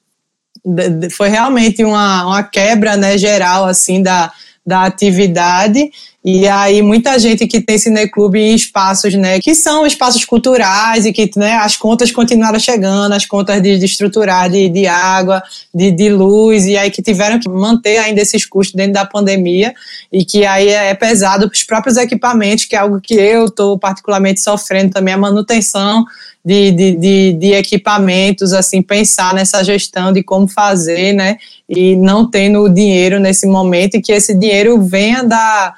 [1.11, 4.31] foi realmente uma, uma quebra né, geral assim da,
[4.65, 5.91] da atividade
[6.25, 11.11] e aí muita gente que tem cineclube em espaços, né, que são espaços culturais e
[11.11, 15.43] que, né, as contas continuaram chegando, as contas de, de estruturar de, de água,
[15.75, 19.73] de, de luz, e aí que tiveram que manter ainda esses custos dentro da pandemia
[20.13, 23.47] e que aí é, é pesado para os próprios equipamentos, que é algo que eu
[23.47, 26.05] estou particularmente sofrendo também, a manutenção
[26.45, 31.37] de, de, de, de, equipamentos, assim, pensar nessa gestão de como fazer, né,
[31.67, 35.73] e não tendo o dinheiro nesse momento e que esse dinheiro venha da,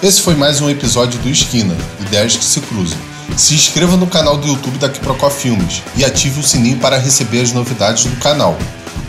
[0.01, 2.97] Esse foi mais um episódio do Esquina, Ideias que se cruzam.
[3.35, 7.41] Se inscreva no canal do YouTube da Quiprocó Filmes e ative o sininho para receber
[7.41, 8.57] as novidades do canal.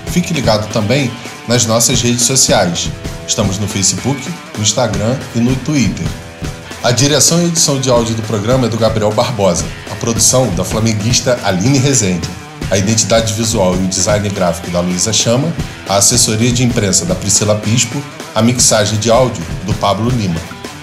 [0.06, 1.12] Fique ligado também
[1.46, 2.90] nas nossas redes sociais.
[3.28, 4.20] Estamos no Facebook,
[4.56, 6.06] no Instagram e no Twitter.
[6.82, 10.64] A direção e edição de áudio do programa é do Gabriel Barbosa, a produção da
[10.64, 12.28] flamenguista Aline Rezende,
[12.70, 15.52] a identidade visual e o design gráfico da Luísa Chama,
[15.88, 18.02] a assessoria de imprensa da Priscila Bispo,
[18.34, 20.40] a mixagem de áudio do Pablo Lima.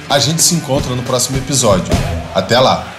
[0.09, 1.93] A gente se encontra no próximo episódio.
[2.33, 2.92] Até lá!